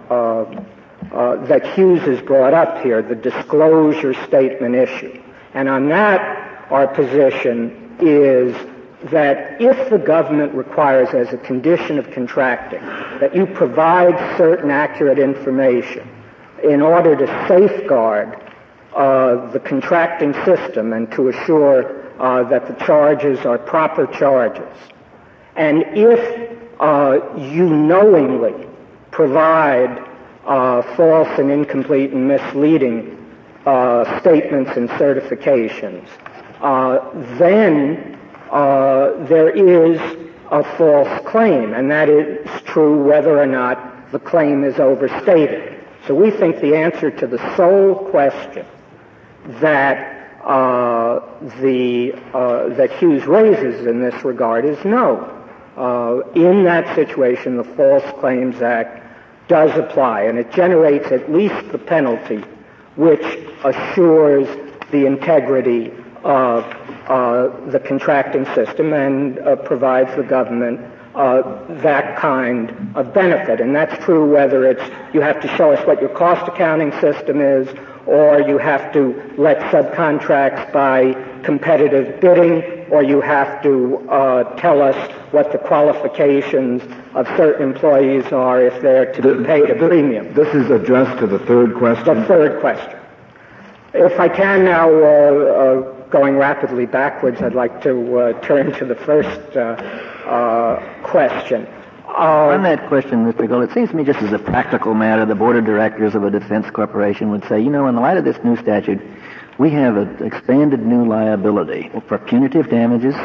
[1.11, 5.21] uh, that Hughes has brought up here, the disclosure statement issue.
[5.53, 8.55] And on that, our position is
[9.11, 12.81] that if the government requires as a condition of contracting
[13.19, 16.07] that you provide certain accurate information
[16.63, 18.35] in order to safeguard
[18.93, 24.77] uh, the contracting system and to assure uh, that the charges are proper charges,
[25.55, 28.67] and if uh, you knowingly
[29.11, 30.05] provide
[30.45, 33.15] uh, false and incomplete and misleading
[33.65, 36.07] uh, statements and certifications,
[36.61, 36.99] uh,
[37.37, 38.17] then
[38.51, 39.99] uh, there is
[40.51, 45.85] a false claim, and that is true whether or not the claim is overstated.
[46.07, 48.65] So we think the answer to the sole question
[49.61, 50.18] that
[50.49, 52.11] the
[52.77, 55.35] that Hughes raises in this regard is no.
[55.79, 59.01] Uh, in that situation, the False Claims Act
[59.47, 62.43] does apply, and it generates at least the penalty
[62.97, 63.23] which
[63.63, 64.47] assures
[64.91, 65.91] the integrity
[66.23, 66.65] of
[67.07, 70.81] uh, the contracting system and uh, provides the government
[71.15, 71.41] uh,
[71.81, 73.61] that kind of benefit.
[73.61, 74.83] And that's true whether it's
[75.13, 77.69] you have to show us what your cost accounting system is,
[78.09, 84.81] or you have to let subcontracts by competitive bidding, or you have to uh, tell
[84.81, 84.95] us
[85.31, 86.81] what the qualifications
[87.13, 90.33] of certain employees are if they're to be paid a premium.
[90.33, 92.21] This is addressed to the third question?
[92.21, 92.99] The third question.
[93.93, 98.85] If I can now, uh, uh, going rapidly backwards, I'd like to uh, turn to
[98.85, 99.59] the first uh,
[100.25, 101.67] uh, question.
[102.19, 103.47] On that question, Mr.
[103.47, 106.25] Gold, it seems to me just as a practical matter, the board of directors of
[106.25, 108.99] a defense corporation would say, you know, in the light of this new statute,
[109.57, 113.15] we have an expanded new liability for punitive damages.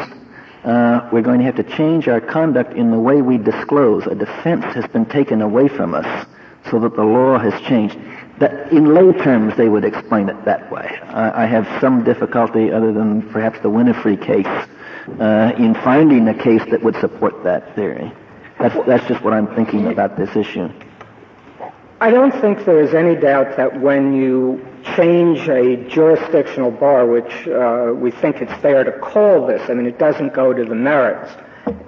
[0.62, 4.07] Uh, we're going to have to change our conduct in the way we disclose.
[4.07, 6.26] A defense has been taken away from us
[6.70, 7.99] so that the law has changed.
[8.38, 11.01] That in lay terms, they would explain it that way.
[11.09, 14.47] I, I have some difficulty, other than perhaps the Winifrey case,
[15.18, 18.12] uh, in finding a case that would support that theory.
[18.59, 20.68] That's, that's just what I'm thinking about this issue.
[22.00, 24.64] I don't think there is any doubt that when you
[24.96, 29.86] change a jurisdictional bar, which uh, we think it's fair to call this, I mean,
[29.86, 31.32] it doesn't go to the merits,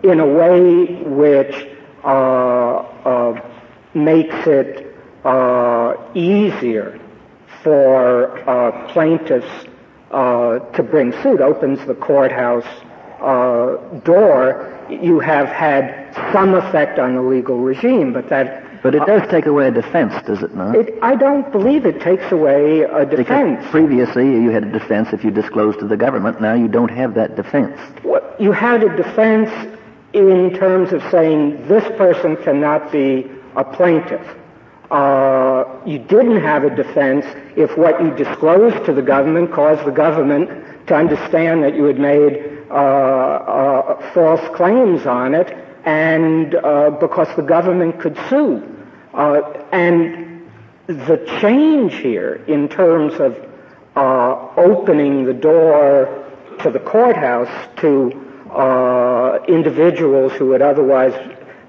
[0.02, 1.68] in a way which
[2.04, 3.50] uh, uh,
[3.94, 7.00] makes it uh, easier
[7.62, 9.66] for uh, plaintiffs
[10.12, 12.64] uh, to bring suit, opens the courthouse
[14.04, 19.28] door, you have had some effect on the legal regime, but that but it does
[19.30, 20.76] take away a defense, does it not?
[20.76, 23.58] It, I don't believe it takes away a defense.
[23.58, 26.40] Because previously you had a defense if you disclosed to the government.
[26.40, 27.76] Now you don't have that defense.
[28.04, 29.50] Well, you had a defense
[30.12, 34.24] in terms of saying this person cannot be a plaintiff.
[34.90, 37.26] Uh, you didn't have a defense
[37.56, 40.48] if what you disclosed to the government caused the government
[40.86, 47.98] to understand that you had made false claims on it, and uh, because the government
[48.00, 48.62] could sue.
[49.14, 49.40] Uh,
[49.72, 50.46] and
[50.86, 53.36] the change here in terms of
[53.96, 56.24] uh, opening the door
[56.60, 58.12] to the courthouse to
[58.50, 61.14] uh, individuals who would otherwise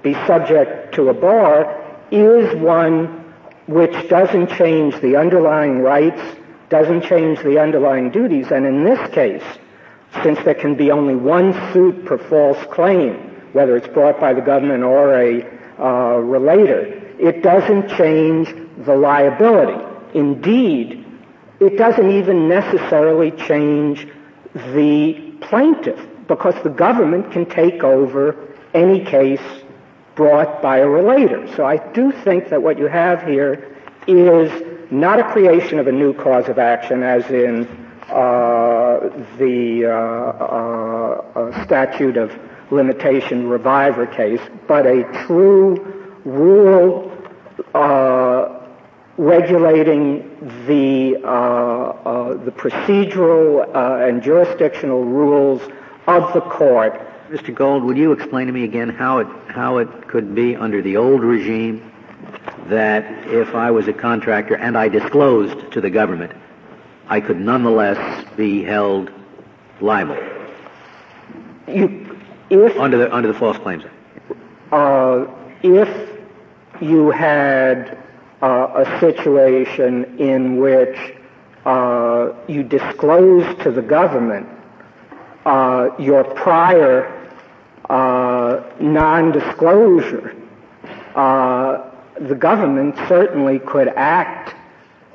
[0.02, 3.06] be subject to a bar is one
[3.66, 6.20] which doesn't change the underlying rights,
[6.70, 9.42] doesn't change the underlying duties, and in this case,
[10.22, 13.14] since there can be only one suit per false claim,
[13.52, 15.44] whether it's brought by the government or a
[15.78, 16.80] uh, relator,
[17.18, 18.54] it doesn't change
[18.84, 19.84] the liability.
[20.14, 21.04] Indeed,
[21.60, 24.06] it doesn't even necessarily change
[24.54, 29.40] the plaintiff because the government can take over any case
[30.14, 31.46] brought by a relator.
[31.54, 34.50] So I do think that what you have here is
[34.90, 41.64] not a creation of a new cause of action as in the uh, uh, uh
[41.64, 42.32] statute of
[42.70, 45.76] limitation reviver case, but a true
[46.24, 47.10] rule
[47.74, 48.58] uh,
[49.16, 50.20] regulating
[50.66, 55.62] the, uh, uh, the procedural uh, and jurisdictional rules
[56.06, 57.00] of the court.
[57.30, 57.54] Mr.
[57.54, 60.96] Gold, would you explain to me again how it, how it could be under the
[60.96, 61.92] old regime
[62.68, 66.32] that if I was a contractor and I disclosed to the government,
[67.08, 69.10] I could nonetheless be held
[69.80, 70.16] liable?
[71.66, 73.94] You, if under the under the False Claims Act.
[74.72, 75.26] Uh,
[75.62, 76.10] if
[76.80, 77.98] you had
[78.42, 81.14] uh, a situation in which
[81.64, 84.48] uh, you disclosed to the government
[85.46, 87.14] uh, your prior
[87.88, 90.36] uh, non-disclosure,
[91.14, 91.90] uh,
[92.20, 94.54] the government certainly could act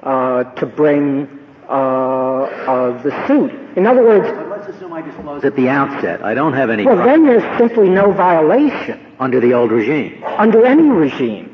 [0.04, 3.52] to bring the suit.
[3.78, 6.24] In other words, let's assume I disclose at the outset.
[6.24, 6.86] I don't have any.
[6.86, 10.24] Well, then there's simply no violation under the old regime.
[10.24, 11.50] Under any regime.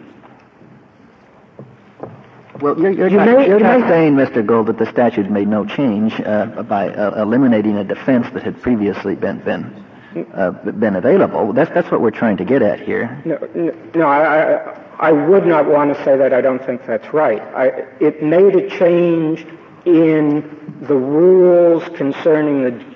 [2.61, 4.45] Well, you're, you're, you not, may, you're not saying, Mr.
[4.45, 8.61] Gold, that the statute made no change uh, by uh, eliminating a defense that had
[8.61, 9.85] previously been been
[10.33, 11.53] uh, been available.
[11.53, 13.21] That's that's what we're trying to get at here.
[13.23, 16.33] No, no, no I, I, I would not want to say that.
[16.33, 17.39] I don't think that's right.
[17.39, 19.45] I, it made a change
[19.85, 22.89] in the rules concerning the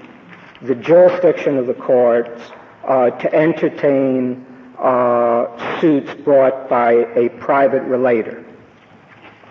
[0.64, 2.42] the jurisdiction of the courts
[2.88, 4.46] uh, to entertain
[4.80, 8.46] uh, suits brought by a private relator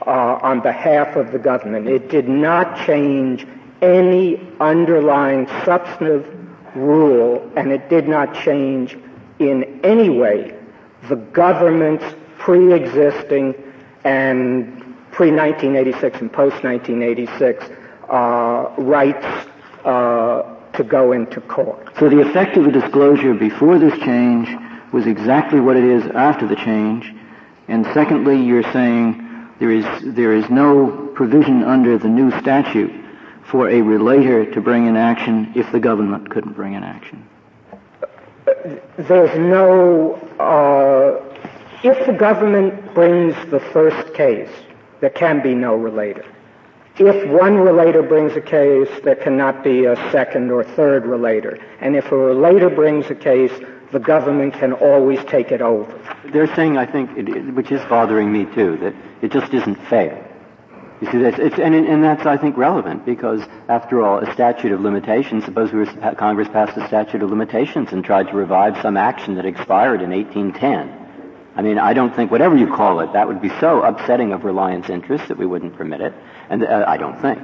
[0.07, 1.87] uh, on behalf of the government.
[1.87, 3.47] It did not change
[3.83, 6.27] any underlying substantive
[6.75, 8.97] rule, and it did not change
[9.39, 10.57] in any way
[11.09, 12.05] the government's
[12.39, 13.55] pre-existing
[14.05, 14.82] and
[15.13, 17.77] pre-1986 and post-1986
[18.09, 19.49] uh, rights
[19.85, 20.43] uh,
[20.73, 21.89] to go into court.
[21.99, 24.49] So the effect of the disclosure before this change
[24.93, 27.15] was exactly what it is after the change.
[27.69, 32.93] And secondly, you're saying there is, there is no provision under the new statute
[33.45, 37.29] for a relator to bring an action if the government couldn't bring an action.
[38.97, 41.21] There's no, uh,
[41.83, 44.51] if the government brings the first case,
[45.03, 46.25] there can be no relator.
[46.97, 51.59] If one relator brings a case, there cannot be a second or third relator.
[51.81, 53.53] And if a relator brings a case,
[53.91, 55.93] the government can always take it over.
[56.33, 60.29] They're saying, I think, it, which is bothering me too, that it just isn't fair.
[61.01, 64.83] You see, that's, and, and that's, I think, relevant because, after all, a statute of
[64.83, 68.97] limitations, suppose we were, Congress passed a statute of limitations and tried to revive some
[68.97, 71.02] action that expired in 1810.
[71.55, 74.45] I mean, I don't think, whatever you call it, that would be so upsetting of
[74.45, 76.15] reliance interests that we wouldn't permit it.
[76.49, 77.41] And uh, I don't think.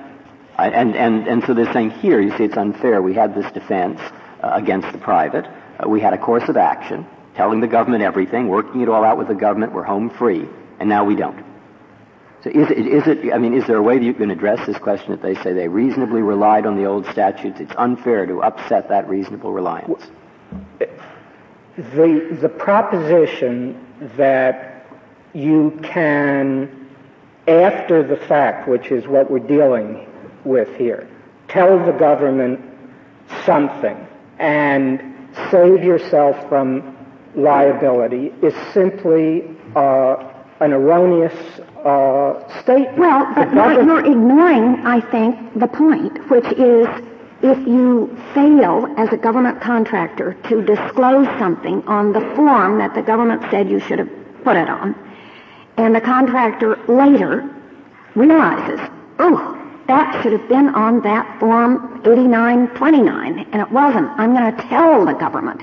[0.56, 3.02] I, and, and, and so they're saying here, you see, it's unfair.
[3.02, 4.00] We had this defense
[4.42, 5.44] uh, against the private.
[5.44, 7.06] Uh, we had a course of action,
[7.36, 9.72] telling the government everything, working it all out with the government.
[9.72, 10.48] We're home free,
[10.80, 11.44] and now we don't.
[12.42, 14.64] So is it, is it, I mean, is there a way that you can address
[14.66, 17.60] this question that they say they reasonably relied on the old statutes?
[17.60, 20.06] It's unfair to upset that reasonable reliance.
[21.76, 24.86] the, the proposition that
[25.34, 26.88] you can,
[27.46, 30.06] after the fact, which is what we're dealing
[30.44, 31.08] with here,
[31.48, 32.60] tell the government
[33.44, 34.06] something
[34.38, 35.02] and
[35.50, 36.96] save yourself from
[37.34, 39.44] liability is simply
[39.76, 40.16] uh,
[40.60, 41.34] an erroneous
[41.84, 42.98] uh, statement.
[42.98, 46.88] Well, but you're, you're ignoring, I think, the point, which is
[47.42, 53.02] if you fail as a government contractor to disclose something on the form that the
[53.02, 54.10] government said you should have
[54.42, 54.94] put it on,
[55.76, 57.48] and the contractor later
[58.16, 58.80] realizes,
[59.20, 59.54] oh,
[59.86, 64.08] that should have been on that form 8929, and it wasn't.
[64.18, 65.62] I'm going to tell the government.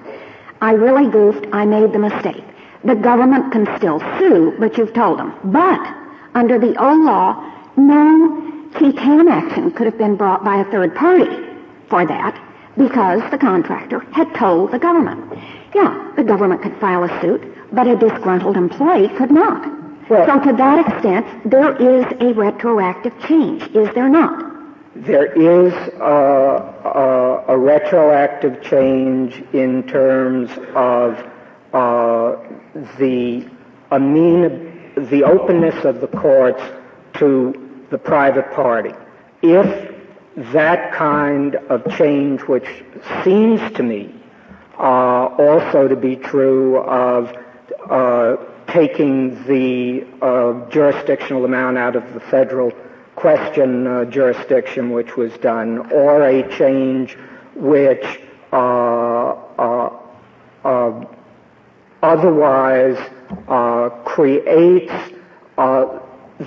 [0.62, 1.48] I really goofed.
[1.52, 2.44] I made the mistake.
[2.86, 5.38] The government can still sue, but you've told them.
[5.44, 5.82] But
[6.34, 11.45] under the old law, no tam action could have been brought by a third party
[11.90, 12.40] for that
[12.78, 15.40] because the contractor had told the government.
[15.74, 17.42] Yeah, the government could file a suit,
[17.74, 19.72] but a disgruntled employee could not.
[20.10, 24.54] Well, so to that extent, there is a retroactive change, is there not?
[24.96, 31.18] There is a, a, a retroactive change in terms of
[31.74, 32.38] uh,
[32.98, 33.48] the
[33.90, 36.62] the openness of the courts
[37.14, 38.94] to the private party.
[39.42, 39.95] If
[40.38, 42.68] that kind of change, which
[43.24, 44.14] seems to me
[44.78, 47.34] uh, also to be true of
[47.90, 48.36] uh,
[48.68, 52.72] taking the uh, jurisdictional amount out of the federal
[53.16, 57.18] question uh, jurisdiction, which was done, or a change
[57.56, 58.20] which
[58.52, 59.32] uh,
[60.68, 61.06] uh,
[62.04, 62.98] otherwise
[64.04, 64.92] creates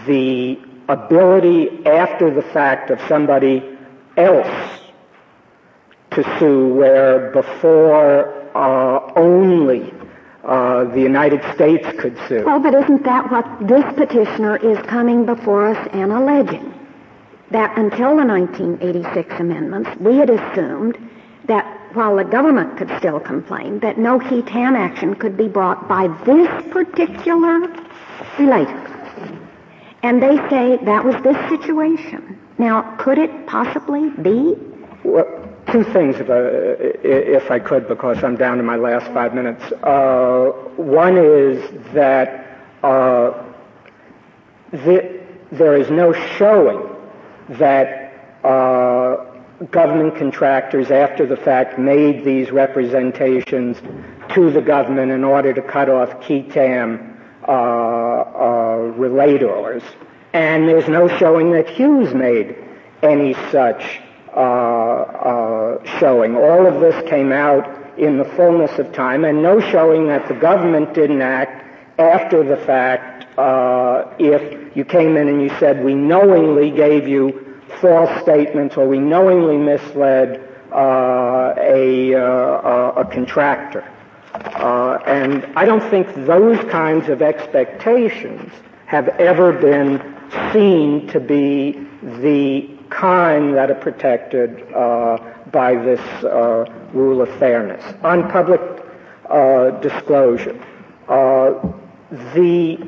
[0.07, 0.59] the
[0.89, 3.78] ability after the fact of somebody
[4.19, 4.81] else
[6.11, 9.93] to sue where before uh, only
[10.45, 12.45] uh, the United States could sue.
[12.45, 16.75] Well, but isn't that what this petitioner is coming before us and alleging?
[17.51, 20.99] That until the 1986 amendments, we had assumed
[21.45, 21.65] that
[21.95, 26.09] while the government could still complain, that no qui tam action could be brought by
[26.25, 27.61] this particular
[28.39, 28.85] relator.
[30.03, 32.39] And they say that was this situation.
[32.59, 34.57] Now, could it possibly be?
[35.05, 36.39] Well, two things, if I,
[37.07, 39.63] if I could, because I'm down to my last five minutes.
[39.83, 41.63] Uh, one is
[41.95, 43.45] that uh,
[44.73, 45.21] the,
[45.53, 46.83] there is no showing
[47.51, 49.25] that uh,
[49.71, 53.81] government contractors, after the fact, made these representations
[54.35, 59.83] to the government in order to cut off qui tam uh, uh, relators
[60.33, 62.57] and there's no showing that Hughes made
[63.03, 64.01] any such
[64.35, 66.37] uh, uh, showing.
[66.37, 70.35] All of this came out in the fullness of time, and no showing that the
[70.35, 71.65] government didn't act
[71.99, 77.61] after the fact uh, if you came in and you said, we knowingly gave you
[77.81, 80.41] false statements or we knowingly misled
[80.73, 83.89] uh, a, uh, a, contractor.
[84.35, 88.53] Uh, and I don't think those kinds of expectations
[88.87, 90.18] have ever been
[90.53, 91.73] seen to be
[92.03, 95.19] the kind that are protected uh,
[95.51, 97.85] by this uh, rule of fairness.
[98.03, 98.61] On public
[99.29, 100.59] uh, disclosure,
[101.09, 101.55] uh,
[102.35, 102.79] the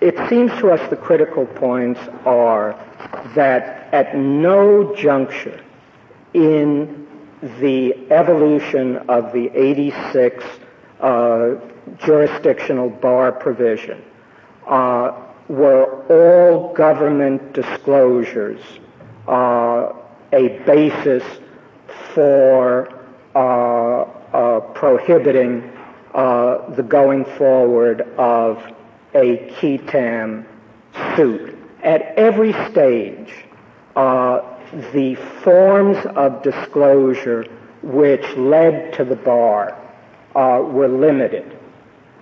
[0.00, 2.78] it seems to us the critical points are
[3.34, 5.58] that at no juncture
[6.34, 7.06] in
[7.60, 10.44] the evolution of the 86
[11.00, 11.54] uh,
[11.98, 14.02] jurisdictional bar provision
[14.66, 18.60] uh, were all government disclosures
[19.28, 19.92] uh,
[20.32, 21.22] a basis
[22.14, 22.88] for
[23.34, 25.72] uh, uh, prohibiting
[26.14, 28.62] uh, the going forward of
[29.14, 30.46] a qui tam
[31.14, 31.56] suit.
[31.82, 33.32] At every stage,
[33.94, 34.40] uh,
[34.92, 37.44] the forms of disclosure
[37.82, 39.76] which led to the bar
[40.34, 41.56] uh, were limited.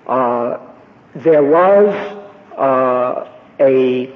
[0.06, 2.23] there was uh,
[2.58, 4.12] a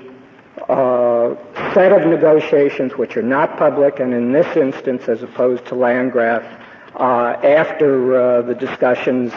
[0.68, 1.34] uh,
[1.74, 6.42] set of negotiations which are not public, and in this instance, as opposed to Landgraf,
[6.96, 9.32] uh, after the discussions,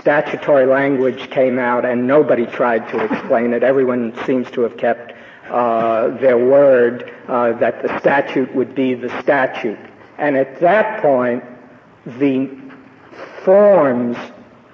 [0.00, 3.62] statutory language came out and nobody tried to explain it.
[3.62, 5.12] Everyone seems to have kept
[5.50, 9.78] uh, their word uh, that the statute would be the statute.
[10.18, 11.44] And at that point,
[12.06, 12.50] the
[13.44, 14.16] forms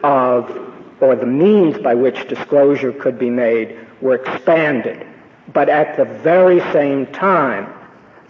[0.02, 0.69] of
[1.00, 5.06] or the means by which disclosure could be made were expanded.
[5.52, 7.72] But at the very same time,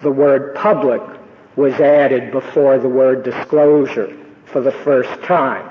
[0.02, 1.02] the word public
[1.56, 4.16] was added before the word disclosure
[4.46, 5.68] for the first time.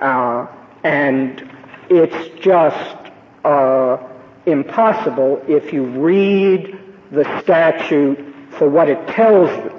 [0.00, 0.46] Uh,
[0.84, 1.50] and
[1.90, 2.96] it's just
[3.44, 3.98] uh,
[4.46, 6.78] impossible if you read
[7.10, 9.78] the statute for what it tells you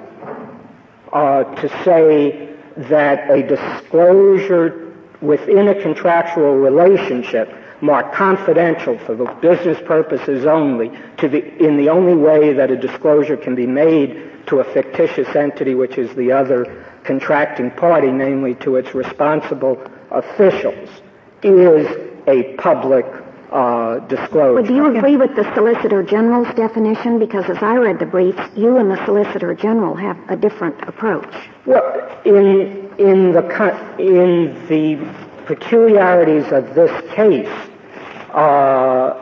[1.12, 4.79] uh, to say that a disclosure
[5.20, 11.88] within a contractual relationship marked confidential for the business purposes only to the, in the
[11.88, 16.32] only way that a disclosure can be made to a fictitious entity which is the
[16.32, 20.88] other contracting party, namely to its responsible officials,
[21.42, 21.86] is
[22.26, 23.06] a public
[23.50, 24.54] uh, disclosure.
[24.54, 27.18] Well, do you agree with the Solicitor General's definition?
[27.18, 31.34] Because as I read the briefs, you and the Solicitor General have a different approach.
[31.66, 33.42] Well, in in the
[33.98, 34.96] in the
[35.46, 37.48] peculiarities of this case,
[38.34, 39.16] uh,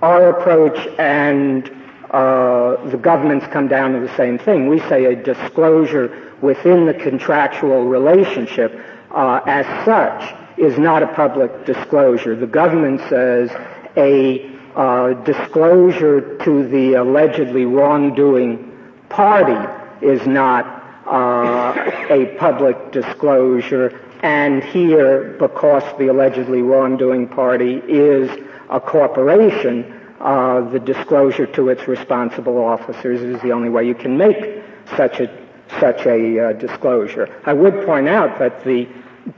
[0.00, 1.68] our approach and
[2.10, 4.68] uh, the governments come down to the same thing.
[4.68, 8.80] We say a disclosure within the contractual relationship
[9.10, 12.36] uh, as such is not a public disclosure.
[12.36, 13.50] The government says
[13.96, 18.70] a uh, disclosure to the allegedly wrongdoing
[19.08, 19.58] party
[20.06, 28.30] is not uh, a public disclosure, and here, because the allegedly wrongdoing party is
[28.70, 34.16] a corporation, uh, the disclosure to its responsible officers is the only way you can
[34.16, 34.62] make
[34.96, 35.44] such a
[35.80, 37.28] such a uh, disclosure.
[37.44, 38.86] I would point out that the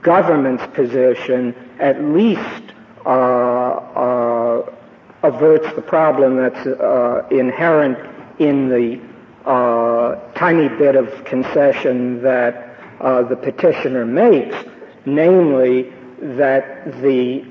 [0.01, 2.73] government's position at least
[3.05, 4.73] uh, uh,
[5.23, 7.97] averts the problem that's uh, inherent
[8.39, 8.99] in the
[10.35, 14.55] tiny bit of concession that uh, the petitioner makes,
[15.05, 17.45] namely that the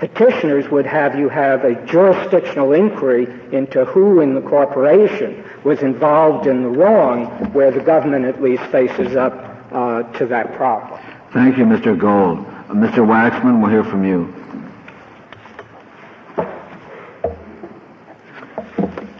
[0.00, 6.46] petitioners would have you have a jurisdictional inquiry into who in the corporation was involved
[6.46, 9.34] in the wrong, where the government at least faces up
[9.72, 10.98] uh, to that problem.
[11.32, 11.96] Thank you, Mr.
[11.96, 12.38] Gold.
[12.38, 13.06] Uh, Mr.
[13.06, 14.34] Waxman, we'll hear from you.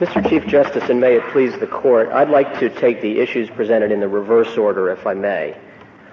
[0.00, 0.26] Mr.
[0.26, 3.92] Chief Justice, and may it please the court, I'd like to take the issues presented
[3.92, 5.54] in the reverse order, if I may.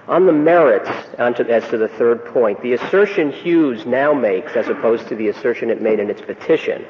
[0.08, 5.08] On the merits, as to the third point, the assertion Hughes now makes, as opposed
[5.08, 6.84] to the assertion it made in its petition,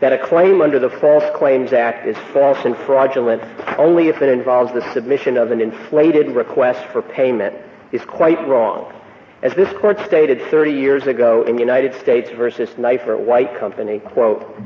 [0.00, 3.40] that a claim under the False Claims Act is false and fraudulent
[3.78, 7.54] only if it involves the submission of an inflated request for payment
[7.92, 8.92] is quite wrong.
[9.42, 14.60] As this court stated 30 years ago in United States versus Neifert-White Company, quote,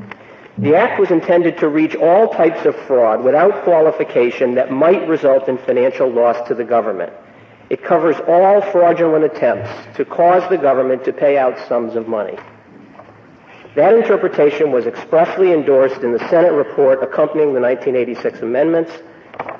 [0.61, 5.49] the act was intended to reach all types of fraud without qualification that might result
[5.49, 7.11] in financial loss to the government.
[7.71, 12.37] It covers all fraudulent attempts to cause the government to pay out sums of money.
[13.73, 18.91] That interpretation was expressly endorsed in the Senate report accompanying the 1986 amendments,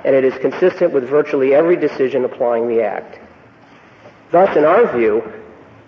[0.06, 3.18] and it is consistent with virtually every decision applying the Act.
[4.30, 5.22] Thus, in our view,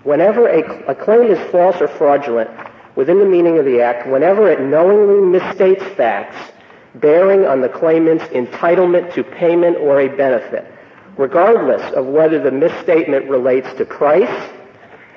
[0.01, 2.49] whenever a, a claim is false or fraudulent
[2.96, 6.52] within the meaning of the Act, whenever it knowingly misstates facts
[6.96, 10.72] bearing on the claimant's entitlement to payment or a benefit,
[11.18, 14.52] regardless of whether the misstatement relates to price,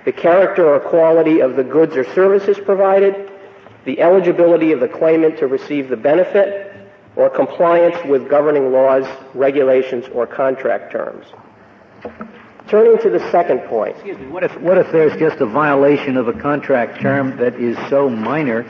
[0.05, 3.31] the character or quality of the goods or services provided,
[3.85, 6.73] the eligibility of the claimant to receive the benefit,
[7.15, 11.27] or compliance with governing laws, regulations, or contract terms.
[12.69, 13.95] Turning to the second point.
[13.95, 17.55] Excuse me, what if, what if there's just a violation of a contract term that
[17.55, 18.65] is so minor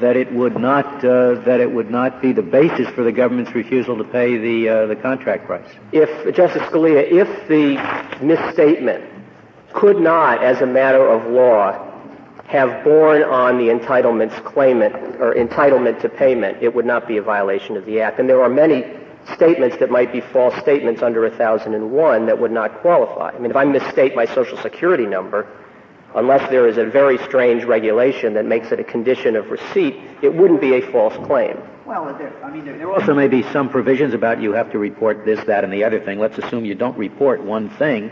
[0.00, 3.52] that it would not uh, that it would not be the basis for the government's
[3.54, 5.68] refusal to pay the uh, the contract price.
[5.92, 7.76] If Justice Scalia, if the
[8.24, 9.04] misstatement
[9.72, 11.84] could not, as a matter of law,
[12.46, 17.22] have borne on the entitlements claimant or entitlement to payment, it would not be a
[17.22, 18.18] violation of the Act.
[18.18, 18.82] And there are many
[19.34, 23.30] statements that might be false statements under 1001 that would not qualify.
[23.30, 25.46] I mean, if I misstate my Social Security number,
[26.14, 30.34] unless there is a very strange regulation that makes it a condition of receipt, it
[30.34, 31.58] wouldn't be a false claim.
[31.86, 34.78] Well, there, I mean, there, there also may be some provisions about you have to
[34.78, 36.18] report this, that, and the other thing.
[36.18, 38.10] Let's assume you don't report one thing.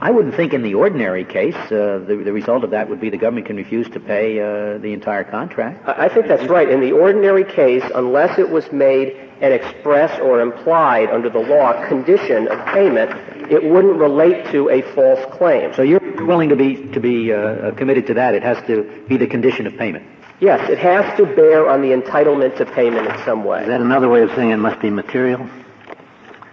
[0.00, 3.10] I wouldn't think in the ordinary case uh, the, the result of that would be
[3.10, 5.86] the government can refuse to pay uh, the entire contract.
[5.86, 6.68] I think that's right.
[6.68, 11.86] In the ordinary case, unless it was made an express or implied under the law
[11.86, 13.10] condition of payment,
[13.50, 15.74] it wouldn't relate to a false claim.
[15.74, 18.34] So you're willing to be to be uh, committed to that?
[18.34, 20.06] It has to be the condition of payment.
[20.40, 23.62] Yes, it has to bear on the entitlement to payment in some way.
[23.62, 25.48] Is that another way of saying it must be material?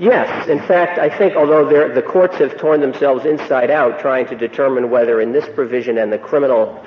[0.02, 0.48] Yes.
[0.48, 4.90] In fact, I think although the courts have torn themselves inside out trying to determine
[4.90, 6.84] whether in this provision and the criminal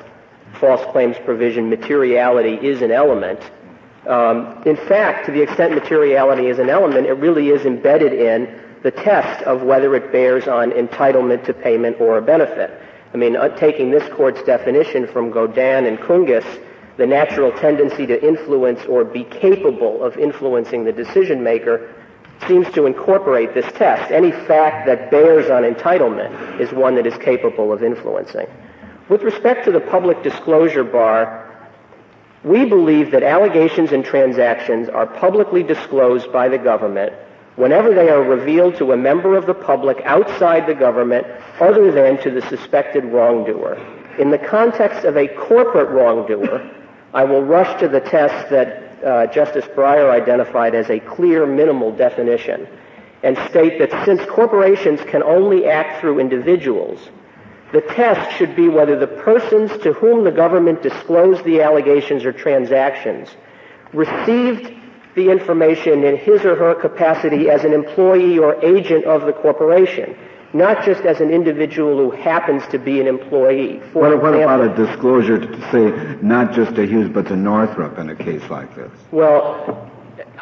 [0.55, 3.39] false claims provision materiality is an element,
[4.09, 8.61] um, in fact, to the extent materiality is an element, it really is embedded in
[8.83, 12.77] the test of whether it bears on entitlement to payment or a benefit.
[13.15, 16.61] I mean, uh, taking this court's definition from Gaudin and Kungys,
[16.97, 21.95] the natural tendency to influence or be capable of influencing the decision maker
[22.47, 24.11] seems to incorporate this test.
[24.11, 28.47] Any fact that bears on entitlement is one that is capable of influencing.
[29.09, 31.45] With respect to the public disclosure bar,
[32.43, 37.13] we believe that allegations and transactions are publicly disclosed by the government
[37.57, 41.27] whenever they are revealed to a member of the public outside the government
[41.61, 43.79] other than to the suspected wrongdoer.
[44.19, 46.71] In the context of a corporate wrongdoer,
[47.13, 51.93] I will rush to the test that uh, Justice Breyer identified as a clear minimal
[51.93, 52.67] definition
[53.23, 57.09] and state that since corporations can only act through individuals,
[57.73, 62.33] the test should be whether the persons to whom the government disclosed the allegations or
[62.33, 63.31] transactions
[63.93, 64.73] received
[65.15, 70.17] the information in his or her capacity as an employee or agent of the corporation
[70.55, 73.81] not just as an individual who happens to be an employee.
[73.93, 77.99] For what, what about a disclosure to say not just to Hughes but to Northrop
[77.99, 78.91] in a case like this?
[79.11, 79.91] Well,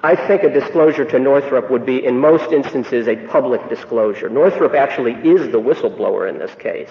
[0.03, 4.29] I think a disclosure to Northrop would be, in most instances, a public disclosure.
[4.29, 6.91] Northrop actually is the whistleblower in this case.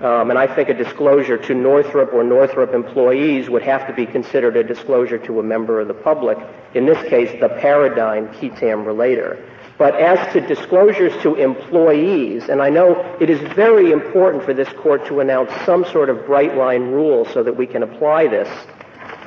[0.00, 4.04] Um, and I think a disclosure to Northrop or Northrop employees would have to be
[4.04, 6.38] considered a disclosure to a member of the public.
[6.74, 9.42] In this case, the paradigm qui tam relator.
[9.78, 14.68] But as to disclosures to employees, and I know it is very important for this
[14.70, 18.48] court to announce some sort of bright line rule so that we can apply this,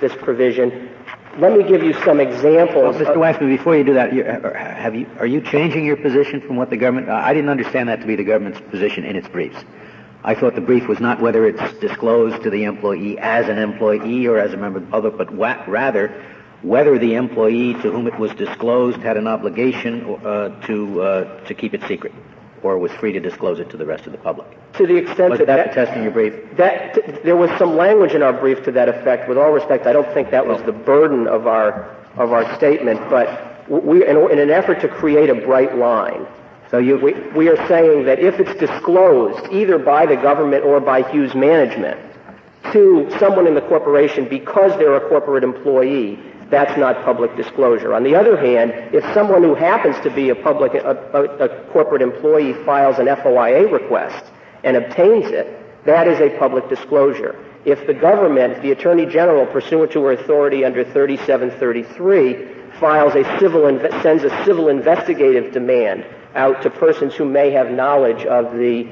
[0.01, 0.89] this provision.
[1.37, 2.95] Let me give you some examples.
[2.95, 3.17] Well, Mr.
[3.17, 6.71] Waxman, before you do that, uh, have you, are you changing your position from what
[6.71, 9.63] the government, uh, I didn't understand that to be the government's position in its briefs.
[10.23, 14.27] I thought the brief was not whether it's disclosed to the employee as an employee
[14.27, 16.25] or as a member of the public, but rather
[16.61, 21.53] whether the employee to whom it was disclosed had an obligation uh, to uh, to
[21.53, 22.13] keep it secret
[22.61, 24.47] or was free to disclose it to the rest of the public.
[24.73, 26.33] To the extent was that, that, test in your brief?
[26.57, 29.29] That t- there was some language in our brief to that effect.
[29.29, 32.99] With all respect, I don't think that was the burden of our of our statement,
[33.09, 36.27] but we, in, in an effort to create a bright line.
[36.69, 40.79] So you, we, we are saying that if it's disclosed either by the government or
[40.79, 41.99] by Hughes management
[42.73, 47.93] to someone in the corporation because they're a corporate employee, that's not public disclosure.
[47.93, 50.97] On the other hand, if someone who happens to be a public, a,
[51.39, 54.25] a, corporate employee files an FOIA request
[54.63, 57.35] and obtains it, that is a public disclosure.
[57.65, 63.63] If the government, the Attorney General, pursuant to her authority under 3733, files a civil,
[64.01, 68.87] sends a civil investigative demand out to persons who may have knowledge of the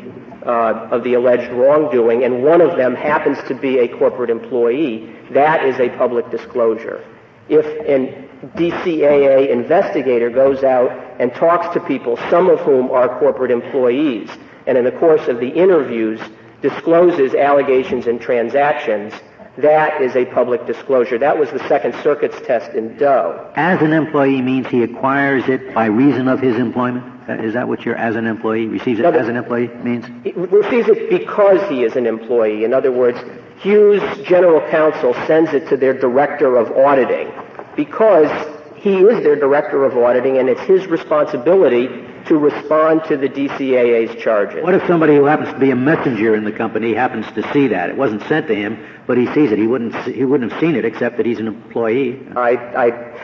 [0.45, 5.13] uh, of the alleged wrongdoing, and one of them happens to be a corporate employee,
[5.31, 7.03] that is a public disclosure
[7.49, 13.51] if a DCAA investigator goes out and talks to people, some of whom are corporate
[13.51, 14.29] employees,
[14.65, 16.19] and in the course of the interviews
[16.61, 19.13] discloses allegations and transactions,
[19.57, 21.17] that is a public disclosure.
[21.17, 23.51] That was the Second Circuit's test in Doe.
[23.55, 27.05] As an employee means he acquires it by reason of his employment?
[27.27, 30.05] Uh, is that what your as an employee receives it no, as an employee means?
[30.23, 32.63] He receives it because he is an employee.
[32.63, 33.17] In other words,
[33.59, 37.31] Hughes General Counsel sends it to their Director of Auditing
[37.77, 38.29] because
[38.75, 41.87] he is their Director of Auditing and it's his responsibility
[42.25, 44.61] to respond to the DCAA's charges.
[44.63, 47.67] What if somebody who happens to be a messenger in the company happens to see
[47.67, 47.89] that?
[47.89, 49.57] It wasn't sent to him, but he sees it.
[49.57, 52.19] He wouldn't, he wouldn't have seen it except that he's an employee.
[52.35, 53.19] I, I,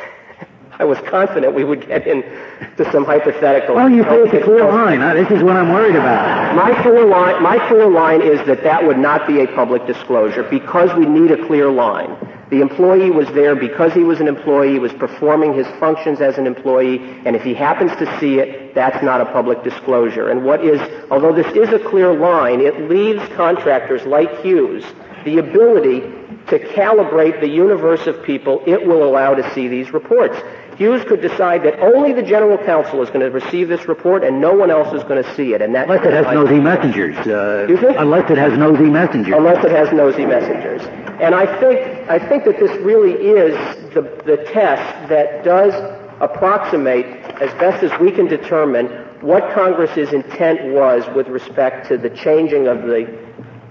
[0.80, 3.76] I was confident we would get into some hypothetical.
[3.76, 5.00] Well, you it's a clear line.
[5.16, 6.56] This is what I'm worried about.
[6.56, 10.44] My clear line, my clear line is that that would not be a public disclosure
[10.44, 12.33] because we need a clear line.
[12.54, 16.46] The employee was there because he was an employee, was performing his functions as an
[16.46, 20.30] employee, and if he happens to see it, that's not a public disclosure.
[20.30, 20.80] And what is,
[21.10, 24.86] although this is a clear line, it leaves contractors like Hughes
[25.26, 26.02] the ability
[26.46, 30.38] to calibrate the universe of people it will allow to see these reports.
[30.78, 34.42] Hughes could decide that only the general counsel is going to receive this report and
[34.42, 35.62] no one else is going to see it.
[35.62, 37.16] And that unless it has nosy messengers.
[37.18, 37.68] Uh,
[38.00, 39.34] unless it has nosy messengers.
[39.36, 40.82] Unless it has nosy messengers.
[41.22, 43.54] And I think I think that this really is
[43.94, 45.74] the the test that does
[46.20, 47.06] approximate
[47.42, 48.88] as best as we can determine
[49.22, 53.08] what Congress's intent was with respect to the changing of the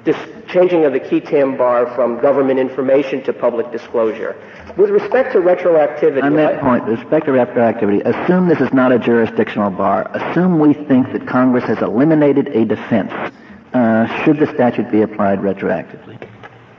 [0.05, 0.17] this
[0.49, 4.37] changing of the qui tam bar from government information to public disclosure.
[4.77, 6.23] With respect to retroactivity...
[6.23, 10.11] On that point, with respect to retroactivity, assume this is not a jurisdictional bar.
[10.13, 13.13] Assume we think that Congress has eliminated a defense.
[13.73, 16.19] Uh, should the statute be applied retroactively?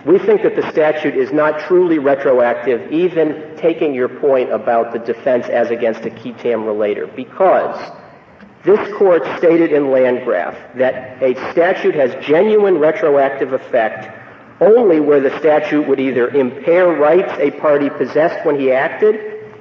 [0.05, 4.99] We think that the statute is not truly retroactive, even taking your point about the
[4.99, 7.79] defense as against a qui tam relator, because
[8.63, 14.09] This court stated in Landgraf that a statute has genuine retroactive effect
[14.61, 19.15] only where the statute would either impair rights a party possessed when he acted,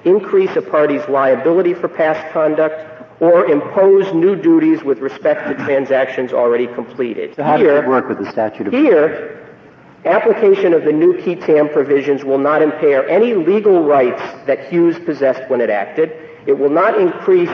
[0.05, 2.89] increase a party's liability for past conduct,
[3.21, 7.35] or impose new duties with respect to transactions already completed.
[7.37, 9.49] So how here, does it work with the statute of Here,
[10.05, 14.99] application of the new qui tam provisions will not impair any legal rights that Hughes
[15.01, 16.13] possessed when it acted.
[16.47, 17.51] It will not increase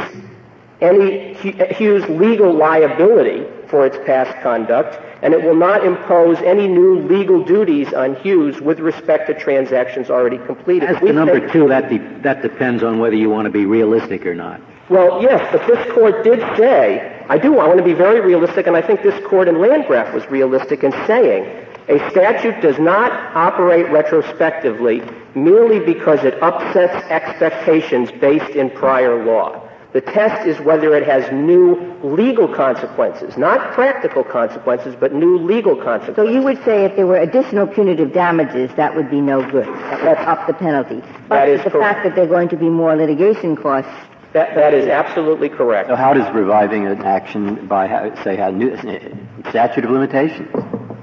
[0.81, 7.01] any Hughes legal liability for its past conduct, and it will not impose any new
[7.01, 10.89] legal duties on Hughes with respect to transactions already completed.
[10.89, 14.24] As to number two, that, de- that depends on whether you want to be realistic
[14.24, 14.61] or not.
[14.89, 18.66] Well, yes, but this court did say, I do, I want to be very realistic,
[18.66, 21.45] and I think this court in Landgraf was realistic in saying
[21.89, 25.03] a statute does not operate retrospectively
[25.35, 29.67] merely because it upsets expectations based in prior law.
[29.93, 35.76] The test is whether it has new legal consequences, not practical consequences, but new legal
[35.76, 36.16] consequences.
[36.16, 39.66] So you would say if there were additional punitive damages, that would be no good.
[39.66, 41.01] That would up the penalty.
[41.28, 41.95] But that is the correct.
[41.95, 43.91] fact that there are going to be more litigation costs.
[44.34, 45.89] That, that is absolutely correct.
[45.89, 48.76] So how does reviving an action by, say, a new
[49.49, 50.51] statute of limitations?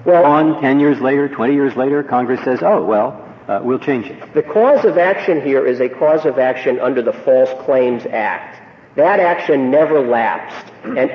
[0.05, 4.05] Well, on 10 years later, 20 years later, Congress says, oh, well, uh, we'll change
[4.05, 4.33] it.
[4.35, 8.61] The cause of action here is a cause of action under the False Claims Act.
[8.95, 10.71] That action never lapsed.
[10.83, 11.11] And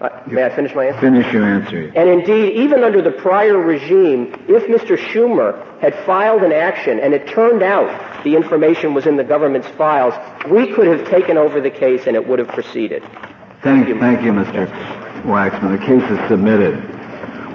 [0.00, 1.00] uh, may I finish my answer?
[1.00, 1.92] Finish your answer.
[1.94, 4.96] And indeed, even under the prior regime, if Mr.
[4.96, 9.68] Schumer had filed an action and it turned out the information was in the government's
[9.68, 10.14] files,
[10.50, 13.02] we could have taken over the case and it would have proceeded.
[13.62, 14.66] Thank, thank you, Mr.
[15.22, 15.78] Waxman.
[15.78, 16.91] The case is submitted.